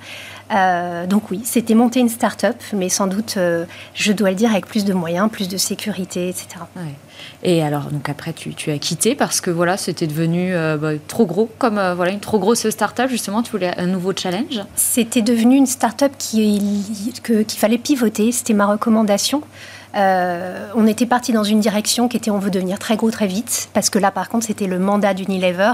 Euh, 0.53 1.05
donc 1.05 1.31
oui, 1.31 1.41
c'était 1.43 1.73
monter 1.73 1.99
une 1.99 2.07
start-up, 2.07 2.55
mais 2.71 2.87
sans 2.87 3.07
doute, 3.07 3.35
euh, 3.35 3.65
je 3.93 4.13
dois 4.13 4.29
le 4.29 4.35
dire, 4.35 4.51
avec 4.51 4.67
plus 4.67 4.85
de 4.85 4.93
moyens, 4.93 5.29
plus 5.29 5.49
de 5.49 5.57
sécurité, 5.57 6.29
etc. 6.29 6.47
Et 7.43 7.61
alors, 7.61 7.91
donc 7.91 8.07
après, 8.07 8.31
tu, 8.31 8.53
tu, 8.53 8.71
as 8.71 8.77
quitté 8.77 9.15
parce 9.15 9.41
que 9.41 9.51
voilà, 9.51 9.75
c'était 9.75 10.07
devenu 10.07 10.53
bah, 10.79 10.91
trop 11.07 11.25
gros, 11.25 11.49
comme 11.57 11.75
voilà 11.95 12.11
une 12.11 12.21
trop 12.21 12.39
grosse 12.39 12.69
start-up. 12.69 13.09
Justement, 13.09 13.43
tu 13.43 13.51
voulais 13.51 13.77
un 13.77 13.87
nouveau 13.87 14.13
challenge? 14.15 14.61
C'était 14.75 15.21
devenu 15.21 15.57
une 15.57 15.65
start-up 15.65 16.13
qu'il 16.17 16.83
qui 17.21 17.57
fallait 17.57 17.77
pivoter. 17.77 18.31
C'était 18.31 18.53
ma 18.53 18.65
recommandation. 18.65 19.41
On 19.95 20.87
était 20.87 21.05
parti 21.05 21.33
dans 21.33 21.43
une 21.43 21.59
direction 21.59 22.07
qui 22.07 22.17
était 22.17 22.31
on 22.31 22.39
veut 22.39 22.51
devenir 22.51 22.79
très 22.79 22.95
gros 22.95 23.11
très 23.11 23.27
vite, 23.27 23.69
parce 23.73 23.89
que 23.89 23.99
là 23.99 24.11
par 24.11 24.29
contre 24.29 24.45
c'était 24.45 24.67
le 24.67 24.79
mandat 24.79 25.13
d'Unilever. 25.13 25.73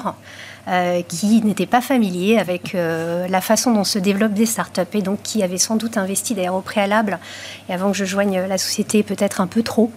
Euh, 0.69 1.01
qui 1.01 1.41
n'était 1.41 1.65
pas 1.65 1.81
familier 1.81 2.37
avec 2.37 2.75
euh, 2.75 3.27
la 3.27 3.41
façon 3.41 3.73
dont 3.73 3.83
se 3.83 3.97
développent 3.97 4.33
des 4.33 4.45
startups 4.45 4.81
et 4.93 5.01
donc 5.01 5.23
qui 5.23 5.41
avait 5.41 5.57
sans 5.57 5.77
doute 5.77 5.97
investi 5.97 6.35
d'ailleurs 6.35 6.53
au 6.53 6.61
préalable 6.61 7.17
et 7.67 7.73
avant 7.73 7.89
que 7.89 7.97
je 7.97 8.05
joigne 8.05 8.39
la 8.47 8.57
société 8.59 9.01
peut-être 9.01 9.41
un 9.41 9.47
peu 9.47 9.63
trop. 9.63 9.91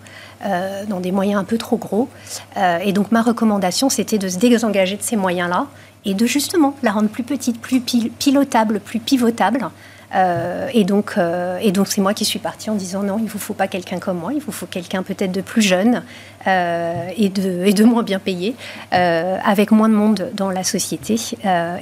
Euh, 0.47 0.85
dans 0.87 0.99
des 0.99 1.12
moyens 1.12 1.41
un 1.41 1.45
peu 1.45 1.57
trop 1.57 1.76
gros. 1.76 2.09
et 2.57 2.93
donc 2.93 3.12
ma 3.12 3.23
recommandation, 3.23 3.88
c'était 3.88 4.19
de 4.19 4.29
se 4.29 4.38
désengager 4.38 4.97
de 4.97 5.02
ces 5.02 5.14
moyens-là 5.14 5.67
et 6.05 6.14
de 6.14 6.26
justement 6.26 6.75
la 6.83 6.91
rendre 6.91 7.09
plus 7.09 7.23
petite, 7.23 7.61
plus 7.61 7.81
pilotable, 7.81 8.81
plus 8.81 8.99
pivotable, 8.99 9.71
euh, 10.14 10.69
et 10.73 10.85
donc, 10.85 11.14
euh, 11.16 11.59
et 11.61 11.73
donc 11.73 11.88
c'est 11.88 12.00
moi 12.00 12.14
qui 12.14 12.25
suis 12.25 12.38
partie 12.38 12.71
en 12.71 12.75
disant 12.75 13.02
non, 13.02 13.19
il 13.19 13.25
ne 13.25 13.28
vous 13.28 13.38
faut 13.38 13.54
pas 13.54 13.66
quelqu'un 13.66 13.99
comme 13.99 14.19
moi, 14.19 14.33
il 14.33 14.40
vous 14.40 14.52
faut 14.52 14.66
quelqu'un 14.66 15.02
peut-être 15.02 15.33
de 15.33 15.40
plus 15.40 15.62
jeune 15.62 16.02
euh, 16.47 17.09
et, 17.16 17.28
de, 17.28 17.64
et 17.64 17.73
de 17.73 17.85
moins 17.85 18.02
bien 18.02 18.19
payé, 18.19 18.54
avec 18.90 19.71
moins 19.71 19.88
de 19.88 19.95
monde 19.95 20.31
dans 20.35 20.50
la 20.50 20.64
société. 20.64 21.16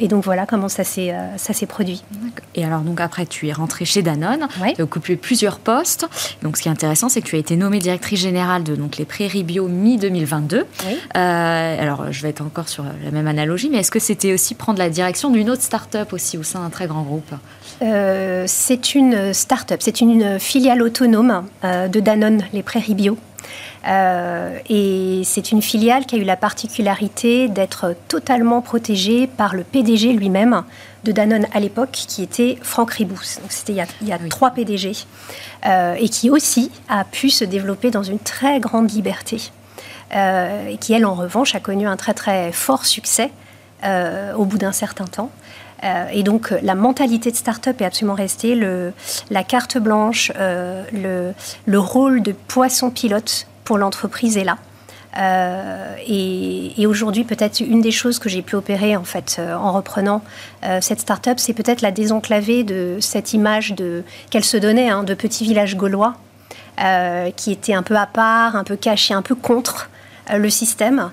et 0.00 0.08
donc 0.08 0.25
voilà 0.25 0.46
comment 0.46 0.68
ça 0.68 0.84
s'est 0.84 1.14
ça 1.37 1.52
s'est 1.52 1.66
produit. 1.66 2.04
Et 2.54 2.64
alors 2.64 2.80
donc 2.80 3.00
après 3.00 3.26
tu 3.26 3.49
es 3.49 3.52
rentrée 3.52 3.84
chez 3.84 4.02
Danone, 4.02 4.46
tu 4.75 4.80
as 4.80 4.84
occupé 4.84 5.16
plusieurs 5.16 5.58
postes. 5.58 6.06
Donc 6.42 6.56
ce 6.56 6.62
qui 6.62 6.68
est 6.68 6.72
intéressant, 6.72 7.08
c'est 7.08 7.22
que 7.22 7.26
tu 7.26 7.37
as 7.37 7.38
été 7.38 7.56
nommée 7.56 7.78
directrice 7.78 8.20
générale 8.20 8.62
de 8.62 8.76
donc 8.76 8.96
les 8.96 9.04
Prairies 9.04 9.44
Bio 9.44 9.66
mi 9.66 9.99
2022. 9.99 10.66
alors 11.14 12.12
je 12.12 12.22
vais 12.22 12.28
être 12.28 12.42
encore 12.42 12.68
sur 12.68 12.84
la 12.84 13.10
même 13.10 13.26
analogie, 13.26 13.70
mais 13.70 13.78
est-ce 13.78 13.90
que 13.90 13.99
c'était 13.99 14.32
aussi 14.32 14.54
prendre 14.54 14.78
la 14.78 14.90
direction 14.90 15.30
d'une 15.30 15.50
autre 15.50 15.62
start-up 15.62 16.12
aussi 16.12 16.38
au 16.38 16.42
sein 16.42 16.60
d'un 16.60 16.70
très 16.70 16.87
grand 16.87 17.02
groupe? 17.02 17.32
Euh, 17.82 18.44
c'est 18.46 18.94
une 18.94 19.32
start-up, 19.32 19.80
c'est 19.82 20.00
une 20.00 20.38
filiale 20.38 20.82
autonome 20.82 21.46
euh, 21.64 21.88
de 21.88 22.00
Danone, 22.00 22.42
les 22.52 22.62
Prairies 22.62 22.94
Bio. 22.94 23.16
Euh, 23.88 24.58
et 24.68 25.22
c'est 25.25 25.52
une 25.52 25.62
filiale 25.62 26.04
qui 26.04 26.16
a 26.16 26.18
eu 26.18 26.25
la 26.25 26.37
particularité 26.37 27.49
d'être 27.49 27.96
totalement 28.08 28.60
protégée 28.60 29.26
par 29.26 29.54
le 29.54 29.64
PDG 29.64 30.12
lui-même 30.12 30.64
de 31.04 31.12
Danone 31.12 31.46
à 31.54 31.60
l'époque, 31.60 31.92
qui 31.92 32.22
était 32.22 32.58
Franck 32.60 32.92
Ribous. 32.92 33.38
Donc 33.40 33.50
c'était 33.50 33.72
il 33.72 34.08
y 34.08 34.12
a, 34.12 34.18
trois 34.28 34.50
PDG. 34.50 34.92
et 35.64 36.08
qui 36.10 36.28
aussi 36.28 36.70
a 36.90 37.04
pu 37.04 37.30
se 37.30 37.44
développer 37.44 37.90
dans 37.90 38.02
une 38.02 38.18
très 38.18 38.60
grande 38.60 38.90
liberté. 38.90 39.50
et 40.12 40.76
qui, 40.78 40.92
elle, 40.92 41.06
en 41.06 41.14
revanche, 41.14 41.54
a 41.54 41.60
connu 41.60 41.87
un 41.87 41.96
très 41.96 42.12
très 42.12 42.52
fort 42.52 42.84
succès 42.84 43.30
au 44.37 44.44
bout 44.44 44.58
d'un 44.58 44.72
certain 44.72 45.06
temps. 45.06 45.30
Euh, 45.84 46.06
et 46.12 46.22
donc 46.22 46.52
la 46.62 46.75
mentalité 46.75 47.30
de 47.30 47.37
start-up 47.37 47.80
est 47.80 47.84
absolument 47.84 48.14
restée, 48.14 48.58
la 49.30 49.42
carte 49.42 49.78
blanche, 49.78 50.30
euh, 50.37 50.84
le, 50.92 51.32
le, 51.64 51.78
rôle 51.78 52.22
de 52.22 52.32
poisson 52.32 52.90
pilote 52.90 53.46
pour 53.64 53.78
l'entreprise 53.78 54.37
est 54.37 54.44
là. 54.44 54.58
Euh, 55.18 55.96
et, 56.06 56.87
aujourd'hui, 56.87 57.25
peut-être 57.25 57.60
une 57.60 57.80
des 57.80 57.90
choses 57.90 58.18
que 58.18 58.28
j'ai 58.28 58.42
pu 58.42 58.56
opérer 58.56 58.96
en 58.96 59.04
fait 59.04 59.40
en 59.40 59.72
reprenant 59.72 60.22
cette 60.80 61.00
start-up, 61.00 61.38
c'est 61.38 61.52
peut-être 61.52 61.80
la 61.80 61.90
désenclaver 61.90 62.62
de 62.62 62.99
cette 63.00 63.32
image 63.32 63.75
qu'elle 64.30 64.44
se 64.44 64.56
donnait 64.56 64.88
hein, 64.88 65.02
de 65.02 65.14
petit 65.14 65.44
village 65.44 65.76
gaulois, 65.76 66.14
qui 67.37 67.52
était 67.52 67.75
un 67.75 67.82
peu 67.82 67.96
à 67.96 68.06
part, 68.06 68.56
un 68.56 68.64
peu 68.64 68.76
caché, 68.76 69.14
un 69.14 69.22
peu 69.22 69.34
contre 69.34 69.90
le 70.32 70.50
système, 70.50 71.10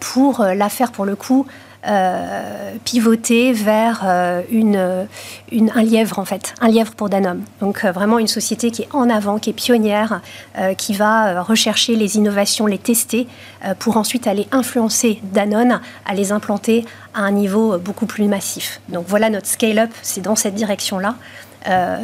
pour 0.00 0.42
la 0.42 0.68
faire 0.68 0.92
pour 0.92 1.04
le 1.04 1.16
coup 1.16 1.46
euh, 1.86 2.74
pivoter 2.84 3.52
vers 3.52 4.02
euh, 4.04 4.42
un 4.52 5.82
lièvre 5.82 6.18
en 6.18 6.24
fait, 6.24 6.54
un 6.60 6.68
lièvre 6.68 6.92
pour 6.94 7.08
Danone. 7.08 7.44
Donc 7.60 7.84
euh, 7.84 7.92
vraiment 7.92 8.18
une 8.18 8.26
société 8.26 8.72
qui 8.72 8.82
est 8.82 8.88
en 8.92 9.08
avant, 9.08 9.38
qui 9.38 9.50
est 9.50 9.52
pionnière, 9.52 10.20
qui 10.76 10.92
va 10.92 11.40
rechercher 11.40 11.94
les 11.94 12.16
innovations, 12.16 12.66
les 12.66 12.78
tester 12.78 13.28
pour 13.78 13.96
ensuite 13.96 14.26
aller 14.26 14.48
influencer 14.50 15.20
Danone 15.22 15.80
à 16.04 16.14
les 16.14 16.32
implanter 16.32 16.84
à 17.14 17.20
un 17.20 17.30
niveau 17.30 17.78
beaucoup 17.78 18.06
plus 18.06 18.26
massif. 18.26 18.80
Donc 18.88 19.04
voilà 19.06 19.30
notre 19.30 19.46
scale-up, 19.46 19.90
c'est 20.02 20.20
dans 20.20 20.36
cette 20.36 20.54
direction-là. 20.54 21.14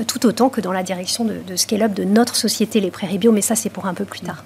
Tout 0.06 0.26
autant 0.26 0.49
que 0.49 0.61
dans 0.61 0.73
la 0.73 0.82
direction 0.82 1.25
de, 1.25 1.37
de 1.46 1.56
scale-up 1.56 1.94
de 1.94 2.04
notre 2.04 2.37
société, 2.37 2.80
les 2.80 2.90
Prairies 2.90 3.18
Bio, 3.18 3.32
mais 3.32 3.40
ça 3.40 3.54
c'est 3.54 3.70
pour 3.70 3.87
un 3.87 3.94
peu 3.94 4.04
plus 4.04 4.20
tard. 4.20 4.44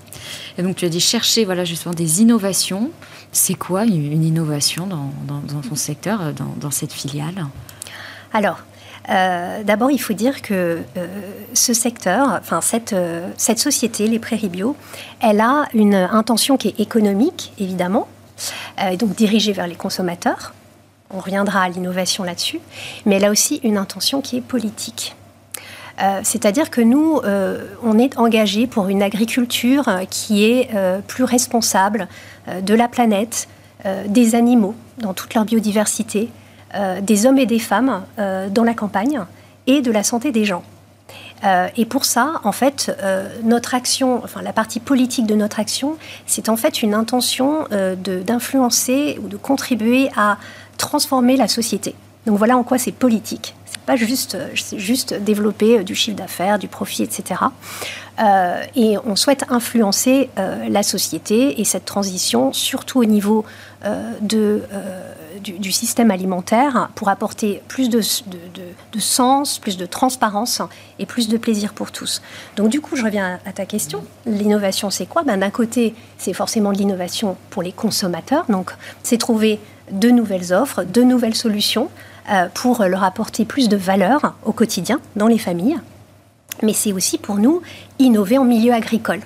Et 0.56 0.62
donc 0.62 0.76
tu 0.76 0.84
as 0.84 0.88
dit 0.88 1.00
chercher 1.00 1.44
voilà, 1.44 1.64
justement 1.64 1.94
des 1.94 2.22
innovations 2.22 2.90
c'est 3.32 3.54
quoi 3.54 3.84
une 3.84 4.24
innovation 4.24 4.86
dans, 4.86 5.60
ton 5.60 5.74
secteur, 5.74 6.32
dans, 6.34 6.70
cette 6.70 6.92
filiale? 6.92 7.46
Alors, 8.32 8.60
euh, 9.10 9.62
d'abord, 9.62 9.90
il 9.90 10.00
faut 10.00 10.12
dire 10.12 10.42
que 10.42 10.78
euh, 10.96 11.06
ce 11.54 11.72
secteur, 11.72 12.38
enfin 12.40 12.60
cette, 12.60 12.92
euh, 12.92 13.28
cette 13.36 13.58
société, 13.58 14.06
les 14.06 14.18
Prairies 14.18 14.48
Bio, 14.48 14.76
elle 15.20 15.40
a 15.40 15.66
une 15.74 15.94
intention 15.94 16.56
qui 16.56 16.68
est 16.68 16.80
économique, 16.80 17.52
évidemment, 17.58 18.08
et 18.90 18.96
donc 18.96 19.14
dirigée 19.14 19.52
vers 19.52 19.66
les 19.66 19.74
consommateurs. 19.74 20.54
On 21.10 21.20
reviendra 21.20 21.62
à 21.62 21.68
l'innovation 21.68 22.24
là-dessus, 22.24 22.60
mais 23.06 23.16
elle 23.16 23.24
a 23.24 23.30
aussi 23.30 23.60
une 23.62 23.78
intention 23.78 24.20
qui 24.20 24.36
est 24.36 24.42
politique. 24.42 25.16
Euh, 26.00 26.20
c'est-à-dire 26.22 26.70
que 26.70 26.80
nous, 26.80 27.20
euh, 27.24 27.64
on 27.82 27.98
est 27.98 28.18
engagé 28.18 28.66
pour 28.66 28.88
une 28.88 29.02
agriculture 29.02 29.88
euh, 29.88 30.04
qui 30.08 30.44
est 30.44 30.70
plus 31.06 31.24
responsable 31.24 32.08
de 32.62 32.74
la 32.74 32.88
planète, 32.88 33.48
des 34.06 34.34
animaux 34.34 34.74
dans 34.98 35.14
toute 35.14 35.34
leur 35.34 35.44
biodiversité, 35.44 36.30
des 37.02 37.26
hommes 37.26 37.38
et 37.38 37.46
des 37.46 37.58
femmes 37.58 38.02
dans 38.50 38.64
la 38.64 38.74
campagne 38.74 39.20
et 39.66 39.82
de 39.82 39.90
la 39.92 40.02
santé 40.02 40.32
des 40.32 40.44
gens. 40.44 40.62
et 41.76 41.84
pour 41.84 42.04
ça, 42.04 42.40
en 42.42 42.52
fait, 42.52 42.90
notre 43.44 43.74
action, 43.74 44.22
enfin 44.24 44.42
la 44.42 44.52
partie 44.52 44.80
politique 44.80 45.26
de 45.26 45.34
notre 45.34 45.60
action, 45.60 45.96
c'est 46.26 46.48
en 46.48 46.56
fait 46.56 46.82
une 46.82 46.94
intention 46.94 47.66
d'influencer 48.26 49.18
ou 49.22 49.28
de 49.28 49.36
contribuer 49.36 50.10
à 50.16 50.38
transformer 50.78 51.36
la 51.36 51.48
société. 51.48 51.94
Donc 52.26 52.38
voilà 52.38 52.56
en 52.56 52.62
quoi 52.62 52.78
c'est 52.78 52.92
politique 52.92 53.54
pas 53.88 53.96
juste, 53.96 54.36
juste 54.76 55.14
développer 55.14 55.78
euh, 55.78 55.82
du 55.82 55.94
chiffre 55.94 56.16
d'affaires, 56.16 56.58
du 56.58 56.68
profit, 56.68 57.02
etc. 57.02 57.40
Euh, 58.20 58.62
et 58.76 58.98
on 59.06 59.16
souhaite 59.16 59.46
influencer 59.48 60.28
euh, 60.38 60.68
la 60.68 60.82
société 60.82 61.58
et 61.58 61.64
cette 61.64 61.86
transition, 61.86 62.52
surtout 62.52 63.00
au 63.00 63.06
niveau 63.06 63.44
de, 64.20 64.62
du, 65.40 65.70
système 65.70 66.10
alimentaire, 66.10 66.90
pour 66.96 67.08
apporter 67.08 67.62
plus 67.68 67.88
de, 67.88 68.00
de, 68.00 68.98
sens, 68.98 69.60
plus 69.60 69.76
de 69.76 69.86
transparence 69.86 70.60
et 70.98 71.06
plus 71.06 71.28
de 71.28 71.38
plaisir 71.38 71.72
pour 71.72 71.92
tous. 71.92 72.20
Donc 72.56 72.70
du 72.70 72.80
coup, 72.80 72.96
je 72.96 73.04
reviens 73.04 73.38
à 73.46 73.52
ta 73.52 73.66
question. 73.66 74.02
L'innovation, 74.26 74.90
c'est 74.90 75.06
quoi? 75.06 75.22
Ben, 75.22 75.38
D'un 75.38 75.50
côté, 75.50 75.94
c'est 76.18 76.32
forcément 76.32 76.72
l'innovation 76.72 77.36
pour 77.50 77.62
les 77.62 77.70
consommateurs. 77.70 78.46
Donc 78.48 78.72
c'est 79.04 79.18
trouver 79.18 79.60
de 79.92 80.10
nouvelles 80.10 80.52
offres, 80.52 80.84
de 80.84 81.02
nouvelles 81.02 81.34
solutions 81.34 81.88
euh, 82.30 82.46
pour 82.52 82.84
leur 82.84 83.04
apporter 83.04 83.44
plus 83.44 83.68
de 83.68 83.76
valeur 83.76 84.34
au 84.44 84.52
quotidien 84.52 85.00
dans 85.16 85.28
les 85.28 85.38
familles. 85.38 85.78
Mais 86.62 86.74
c'est 86.74 86.92
aussi 86.92 87.16
pour 87.16 87.36
nous 87.36 87.62
innover 87.98 88.36
en 88.36 88.44
milieu 88.44 88.74
agricole. 88.74 89.20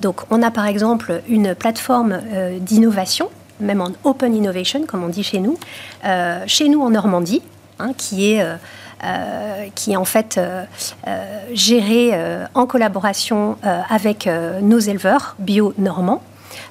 Donc 0.00 0.22
on 0.30 0.42
a 0.42 0.50
par 0.50 0.66
exemple 0.66 1.22
une 1.28 1.54
plateforme 1.54 2.20
euh, 2.20 2.58
d'innovation, 2.58 3.28
même 3.60 3.80
en 3.80 3.90
open 4.02 4.34
innovation 4.34 4.86
comme 4.86 5.04
on 5.04 5.08
dit 5.08 5.22
chez 5.22 5.38
nous, 5.38 5.56
euh, 6.04 6.42
chez 6.46 6.68
nous 6.68 6.80
en 6.82 6.90
Normandie, 6.90 7.42
hein, 7.78 7.92
qui 7.96 8.32
est... 8.32 8.44
qui 9.74 9.90
est 9.90 9.96
en 9.96 10.04
fait 10.04 10.38
gérée 11.52 12.12
en 12.54 12.66
collaboration 12.66 13.56
avec 13.90 14.28
nos 14.62 14.78
éleveurs 14.78 15.34
bio-normands. 15.40 16.22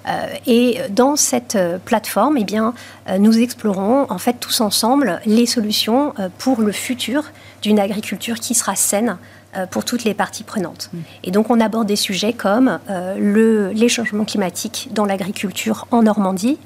Euh, 0.07 0.27
et 0.47 0.79
dans 0.89 1.15
cette 1.15 1.55
euh, 1.55 1.77
plateforme, 1.83 2.37
eh 2.37 2.43
bien, 2.43 2.73
euh, 3.09 3.17
nous 3.17 3.39
explorons 3.39 4.07
en 4.09 4.17
fait 4.17 4.37
tous 4.39 4.61
ensemble 4.61 5.21
les 5.25 5.45
solutions 5.45 6.13
pour 6.37 6.61
le 6.61 6.71
futur 6.71 7.31
d'une 7.61 7.79
agriculture 7.79 8.39
qui 8.39 8.53
sera 8.53 8.75
saine 8.75 9.17
pour 9.69 9.83
toutes 9.83 10.05
les 10.05 10.13
parties 10.13 10.43
prenantes. 10.43 10.89
Mm. 10.93 10.97
Et 11.25 11.31
donc 11.31 11.49
on 11.49 11.59
aborde 11.59 11.87
des 11.87 11.95
sujets 11.95 12.33
comme 12.33 12.79
le, 12.89 13.71
les 13.71 13.89
changements 13.89 14.23
climatiques 14.23 14.89
dans 14.91 15.05
l'agriculture 15.05 15.87
en 15.91 16.03
Normandie, 16.03 16.57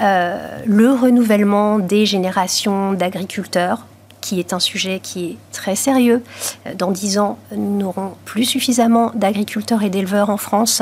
le 0.00 0.92
renouvellement 0.92 1.78
des 1.78 2.06
générations 2.06 2.92
d'agriculteurs 2.92 3.86
qui 4.22 4.38
est 4.38 4.54
un 4.54 4.60
sujet 4.60 5.00
qui 5.02 5.24
est 5.26 5.36
très 5.52 5.76
sérieux. 5.76 6.22
Euh, 6.66 6.74
dans 6.74 6.90
dix 6.90 7.18
ans, 7.18 7.38
nous 7.54 7.76
n'aurons 7.76 8.14
plus 8.24 8.46
suffisamment 8.46 9.10
d'agriculteurs 9.14 9.82
et 9.82 9.90
d'éleveurs 9.90 10.30
en 10.30 10.38
France 10.38 10.80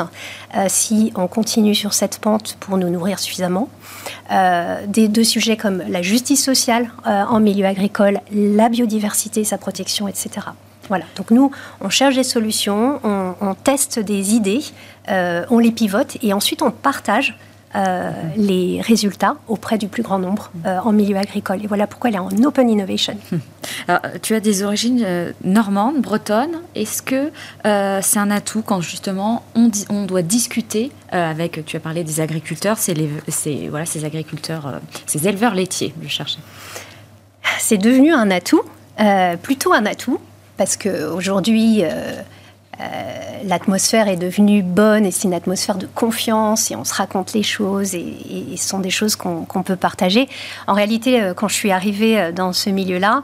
euh, 0.56 0.66
si 0.68 1.12
on 1.16 1.26
continue 1.26 1.74
sur 1.74 1.92
cette 1.92 2.20
pente 2.20 2.56
pour 2.60 2.78
nous 2.78 2.88
nourrir 2.88 3.18
suffisamment. 3.18 3.68
Euh, 4.30 4.86
des 4.86 5.08
deux 5.08 5.24
sujets 5.24 5.56
comme 5.56 5.82
la 5.88 6.02
justice 6.02 6.44
sociale 6.44 6.90
en 7.04 7.40
milieu 7.40 7.64
agricole, 7.66 8.20
la 8.30 8.68
biodiversité, 8.68 9.42
sa 9.42 9.58
protection, 9.58 10.06
etc. 10.06 10.46
Voilà, 10.88 11.04
donc 11.16 11.30
nous, 11.30 11.50
on 11.80 11.88
cherche 11.88 12.16
des 12.16 12.24
solutions, 12.24 13.00
on, 13.02 13.34
on 13.40 13.54
teste 13.54 13.98
des 13.98 14.34
idées, 14.34 14.60
on 15.08 15.58
les 15.58 15.72
pivote 15.72 16.18
et 16.22 16.32
ensuite 16.32 16.62
on 16.62 16.70
partage 16.70 17.34
euh, 17.76 18.10
les 18.36 18.80
résultats 18.80 19.36
auprès 19.48 19.78
du 19.78 19.88
plus 19.88 20.02
grand 20.02 20.18
nombre 20.18 20.50
euh, 20.66 20.78
en 20.78 20.92
milieu 20.92 21.16
agricole. 21.16 21.62
Et 21.62 21.66
voilà 21.66 21.86
pourquoi 21.86 22.10
elle 22.10 22.16
est 22.16 22.18
en 22.18 22.44
open 22.44 22.68
innovation. 22.68 23.16
tu 24.22 24.34
as 24.34 24.40
des 24.40 24.62
origines 24.62 25.02
euh, 25.04 25.32
normandes, 25.44 26.00
bretonnes. 26.00 26.62
Est-ce 26.74 27.02
que 27.02 27.30
c'est 27.64 28.18
un 28.18 28.30
atout 28.30 28.62
quand 28.62 28.80
justement 28.80 29.44
on, 29.54 29.70
on 29.88 30.04
doit 30.04 30.22
discuter 30.22 30.90
avec, 31.10 31.64
tu 31.64 31.76
as 31.76 31.80
parlé 31.80 32.04
des 32.04 32.20
agriculteurs, 32.20 32.78
c'est 32.78 32.94
voilà, 33.68 33.86
ces 33.86 34.04
agriculteurs, 34.04 34.80
ces 35.06 35.26
éleveurs 35.26 35.54
laitiers, 35.54 35.92
je 36.02 36.08
cherchais. 36.08 36.38
C'est 37.58 37.78
devenu 37.78 38.12
un 38.12 38.30
atout, 38.30 38.62
plutôt 39.42 39.72
un 39.72 39.86
atout, 39.86 40.20
parce 40.60 40.76
qu'aujourd'hui, 40.76 41.80
euh, 41.84 42.20
l'atmosphère 43.44 44.08
est 44.08 44.16
devenue 44.16 44.62
bonne 44.62 45.04
et 45.06 45.10
c'est 45.10 45.24
une 45.24 45.34
atmosphère 45.34 45.76
de 45.76 45.86
confiance 45.86 46.70
et 46.70 46.76
on 46.76 46.84
se 46.84 46.94
raconte 46.94 47.32
les 47.32 47.42
choses 47.42 47.94
et, 47.94 48.14
ce 48.56 48.68
sont 48.68 48.80
des 48.80 48.90
choses 48.90 49.16
qu'on 49.16 49.62
peut 49.62 49.76
partager. 49.76 50.28
En 50.66 50.74
réalité, 50.74 51.20
euh, 51.20 51.34
quand 51.34 51.48
je 51.48 51.54
suis 51.54 51.72
arrivée 51.72 52.20
euh, 52.20 52.32
dans 52.32 52.52
ce 52.52 52.70
milieu-là, 52.70 53.22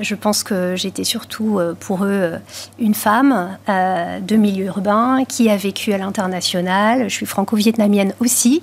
je 0.00 0.14
pense 0.14 0.44
que 0.44 0.76
j'étais 0.76 1.02
surtout 1.02 1.58
pour 1.80 2.04
eux 2.04 2.34
une 2.78 2.94
femme 2.94 3.58
de 3.66 4.36
milieu 4.36 4.66
urbain 4.66 5.24
qui 5.28 5.50
a 5.50 5.56
vécu 5.56 5.92
à 5.92 5.98
l'international. 5.98 7.08
Je 7.08 7.14
suis 7.14 7.26
franco-vietnamienne 7.26 8.14
aussi. 8.20 8.62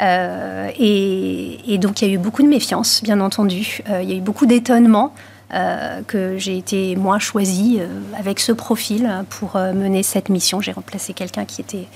Et, 0.00 1.78
donc 1.78 2.02
il 2.02 2.08
y 2.08 2.10
a 2.10 2.14
eu 2.14 2.18
beaucoup 2.18 2.42
de 2.42 2.48
méfiance, 2.48 3.00
bien 3.04 3.20
entendu. 3.20 3.80
il 4.02 4.10
y 4.10 4.12
a 4.12 4.16
eu 4.16 4.20
beaucoup 4.20 4.46
d'étonnement. 4.46 5.12
Euh, 5.54 6.02
que 6.02 6.38
j'ai 6.38 6.58
été 6.58 6.96
moi 6.96 7.20
choisie 7.20 7.76
euh, 7.78 7.86
avec 8.18 8.40
ce 8.40 8.50
profil 8.50 9.08
pour 9.30 9.54
euh, 9.54 9.72
mener 9.72 10.02
cette 10.02 10.28
mission. 10.28 10.60
J'ai 10.60 10.72
remplacé 10.72 11.12
quelqu'un 11.12 11.44
qui 11.44 11.60
était 11.60 11.86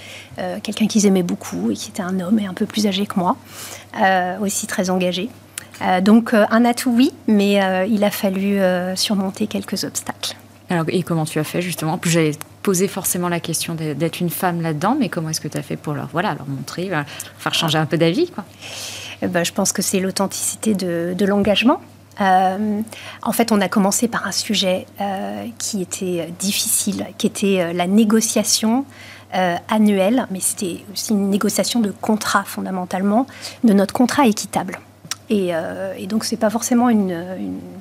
quelqu'un 0.62 0.86
qu'ils 0.86 1.06
aimaient 1.06 1.24
beaucoup 1.24 1.70
et 1.70 1.74
qui 1.74 1.90
était 1.90 2.02
un 2.02 2.20
homme 2.20 2.38
et 2.38 2.46
un 2.46 2.54
peu 2.54 2.64
plus 2.64 2.86
âgé 2.86 3.06
que 3.06 3.18
moi, 3.18 3.36
aussi 4.40 4.66
très 4.66 4.88
engagé. 4.88 5.28
donc 6.02 6.32
un 6.32 6.64
atout 6.64 6.92
oui, 6.96 7.12
mais 7.26 7.60
il 7.88 8.04
a 8.04 8.10
fallu 8.10 8.58
surmonter 8.96 9.46
quelques 9.46 9.84
obstacles. 9.84 10.34
Alors, 10.70 10.86
et 10.88 11.02
comment 11.02 11.26
tu 11.26 11.38
as 11.38 11.44
fait 11.44 11.60
justement? 11.60 12.00
J'avais 12.04 12.32
posé 12.62 12.88
forcément 12.88 13.28
la 13.28 13.40
question 13.40 13.74
d'être 13.74 14.20
une 14.20 14.30
femme 14.30 14.62
là-dedans, 14.62 14.96
mais 14.98 15.10
comment 15.10 15.28
est-ce 15.28 15.40
que 15.40 15.48
tu 15.48 15.58
as 15.58 15.62
fait 15.62 15.76
pour 15.76 15.92
leur, 15.92 16.08
voilà, 16.12 16.34
leur 16.34 16.48
montrer, 16.48 16.90
faire 17.38 17.54
changer 17.54 17.78
un 17.78 17.86
peu 17.86 17.98
d'avis 17.98 18.30
quoi? 18.30 18.44
Eh 19.20 19.26
ben, 19.26 19.44
Je 19.44 19.52
pense 19.52 19.72
que 19.72 19.82
c'est 19.82 20.00
l'authenticité 20.00 20.74
de, 20.74 21.14
de 21.16 21.24
l'engagement. 21.26 21.80
Euh, 22.20 22.82
en 23.22 23.32
fait, 23.32 23.52
on 23.52 23.60
a 23.60 23.68
commencé 23.68 24.08
par 24.08 24.26
un 24.26 24.32
sujet 24.32 24.86
euh, 25.00 25.46
qui 25.58 25.80
était 25.82 26.32
difficile, 26.38 27.06
qui 27.18 27.26
était 27.26 27.60
euh, 27.60 27.72
la 27.72 27.86
négociation 27.86 28.84
annuelle, 29.68 30.26
mais 30.32 30.40
c'était 30.40 30.80
aussi 30.92 31.12
une 31.12 31.30
négociation 31.30 31.78
de 31.78 31.92
contrat 31.92 32.42
fondamentalement, 32.42 33.28
de 33.62 33.72
notre 33.72 33.94
contrat 33.94 34.26
équitable. 34.26 34.80
Et, 35.28 35.52
donc, 36.08 36.24
c'est 36.24 36.36
pas 36.36 36.50
forcément 36.50 36.88
une, 36.88 37.16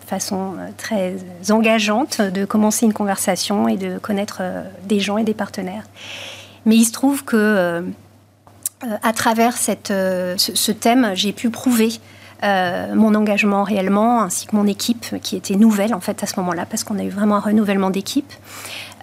façon 0.06 0.54
très 0.78 1.16
engageante 1.50 2.22
de 2.22 2.46
commencer 2.46 2.86
une 2.86 2.94
conversation 2.94 3.68
et 3.68 3.78
de 3.78 3.98
connaître 3.98 4.44
des 4.84 5.00
gens 5.00 5.18
et 5.18 5.24
des 5.24 5.34
partenaires. 5.34 5.86
Mais 6.68 6.76
il 6.76 6.86
se 6.86 6.92
trouve 6.92 7.26
que 7.26 7.84
à 9.02 9.14
travers 9.14 9.58
cette, 9.58 9.88
ce, 9.88 10.36
ce, 10.38 10.72
thème, 10.72 11.14
j'ai 11.16 11.34
pu 11.34 11.50
prouver 11.50 11.90
euh, 12.44 12.96
mon 12.96 13.16
engagement 13.16 13.64
réellement, 13.64 14.22
ainsi 14.22 14.48
que 14.48 14.56
mon 14.56 14.66
équipe 14.66 15.20
qui 15.22 15.36
était 15.36 15.56
nouvelle 15.56 15.94
en 15.94 16.00
fait 16.00 16.24
à 16.24 16.26
ce 16.26 16.40
moment-là, 16.40 16.66
parce 16.66 16.86
qu'on 16.86 16.98
a 16.98 17.04
eu 17.04 17.10
vraiment 17.10 17.36
un 17.36 17.42
renouvellement 17.42 17.90
d'équipe. 17.90 18.32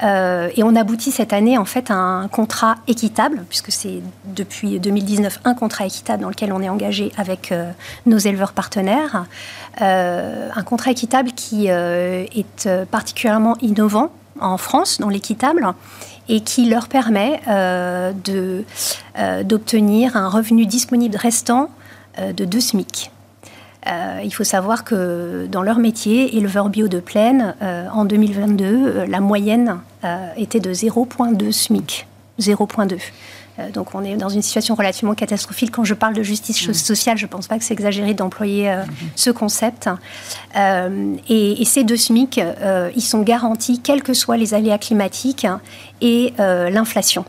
Euh, 0.03 0.49
et 0.57 0.63
on 0.63 0.75
aboutit 0.75 1.11
cette 1.11 1.33
année 1.33 1.59
en 1.59 1.65
fait 1.67 1.91
à 1.91 1.95
un 1.95 2.29
contrat 2.29 2.77
équitable, 2.87 3.45
puisque 3.49 3.73
c'est 3.73 4.01
depuis 4.25 4.81
2019 4.81 5.41
un 5.45 5.55
contrat 5.55 5.87
équitable 5.87 6.23
dans 6.23 6.29
lequel 6.31 6.53
on 6.53 6.63
est 6.63 6.69
engagé 6.69 7.13
avec 7.19 7.53
euh, 7.53 7.71
nos 8.07 8.19
éleveurs 8.19 8.53
partenaires. 8.53 9.27
un 9.81 10.63
contrat 10.65 10.91
équitable 10.91 11.33
qui 11.33 11.67
est 11.67 12.69
particulièrement 12.91 13.57
innovant 13.61 14.11
en 14.41 14.57
France 14.57 14.99
dans 14.99 15.11
l'équitable 15.11 15.75
et 16.29 16.41
qui 16.41 16.69
leur 16.69 16.89
permet 16.89 17.41
d'obtenir 19.45 20.17
un 20.17 20.29
revenu 20.29 20.65
disponible 20.67 21.17
restant 21.17 21.69
de 22.19 22.45
2 22.45 22.61
SMIC. 22.61 23.11
Euh, 23.87 24.21
il 24.25 24.33
faut 24.33 24.45
savoir 24.45 24.85
que 24.85 25.47
dans 25.51 25.63
leur 25.63 25.79
métier, 25.79 26.37
éleveur 26.37 26.69
bio 26.69 26.89
de 26.89 27.01
plaine, 27.01 27.55
euh, 27.63 27.89
en 27.93 28.05
2022, 28.05 28.65
euh, 28.65 29.07
la 29.07 29.21
moyenne 29.21 29.79
était 30.37 30.61
de 30.61 30.73
0,2 30.73 31.51
SMIC. 31.51 32.07
0,2. 32.39 33.01
Donc 33.73 33.95
on 33.95 34.05
est 34.05 34.15
dans 34.15 34.29
une 34.29 34.43
situation 34.43 34.77
relativement 34.77 35.15
catastrophique. 35.15 35.73
Quand 35.73 35.83
je 35.83 35.95
parle 35.95 36.15
de 36.15 36.23
justice 36.23 36.69
mmh. 36.69 36.75
sociale, 36.75 37.19
je 37.19 37.25
ne 37.25 37.31
pense 37.31 37.49
pas 37.49 37.59
que 37.59 37.65
c'est 37.65 37.75
exagéré 37.75 38.15
d'employer 38.15 38.71
mmh. 38.71 38.85
ce 39.17 39.31
concept. 39.31 39.91
et, 40.55 41.65
ces 41.65 41.83
deux 41.83 41.97
SMIC, 41.97 42.41
ils 42.95 43.03
sont 43.03 43.23
garantis 43.23 43.81
quels 43.81 44.05
que 44.05 44.15
soient 44.15 44.37
les 44.37 44.55
aléas 44.55 44.79
climatiques 44.79 45.49
et 46.01 46.35
l'inflation. 46.39 47.25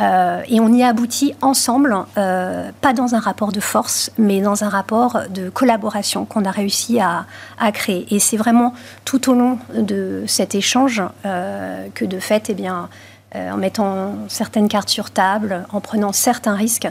Euh, 0.00 0.42
et 0.48 0.60
on 0.60 0.72
y 0.72 0.82
a 0.82 0.88
abouti 0.88 1.34
ensemble, 1.40 1.96
euh, 2.16 2.70
pas 2.80 2.92
dans 2.92 3.14
un 3.14 3.20
rapport 3.20 3.52
de 3.52 3.60
force, 3.60 4.10
mais 4.18 4.40
dans 4.40 4.64
un 4.64 4.68
rapport 4.68 5.22
de 5.30 5.50
collaboration 5.50 6.24
qu'on 6.24 6.44
a 6.44 6.50
réussi 6.50 7.00
à, 7.00 7.26
créer. 7.72 8.06
Et 8.14 8.18
c'est 8.18 8.36
vraiment 8.36 8.74
tout 9.04 9.30
au 9.30 9.34
long 9.34 9.58
de 9.74 10.24
cet 10.26 10.54
échange 10.54 11.02
euh, 11.24 11.86
que 11.94 12.04
de 12.04 12.18
fait, 12.18 12.50
eh 12.50 12.54
bien, 12.54 12.88
en 13.34 13.56
mettant 13.56 14.14
certaines 14.26 14.68
cartes 14.68 14.88
sur 14.88 15.10
table, 15.10 15.64
en 15.72 15.80
prenant 15.80 16.12
certains 16.12 16.56
risques, 16.56 16.88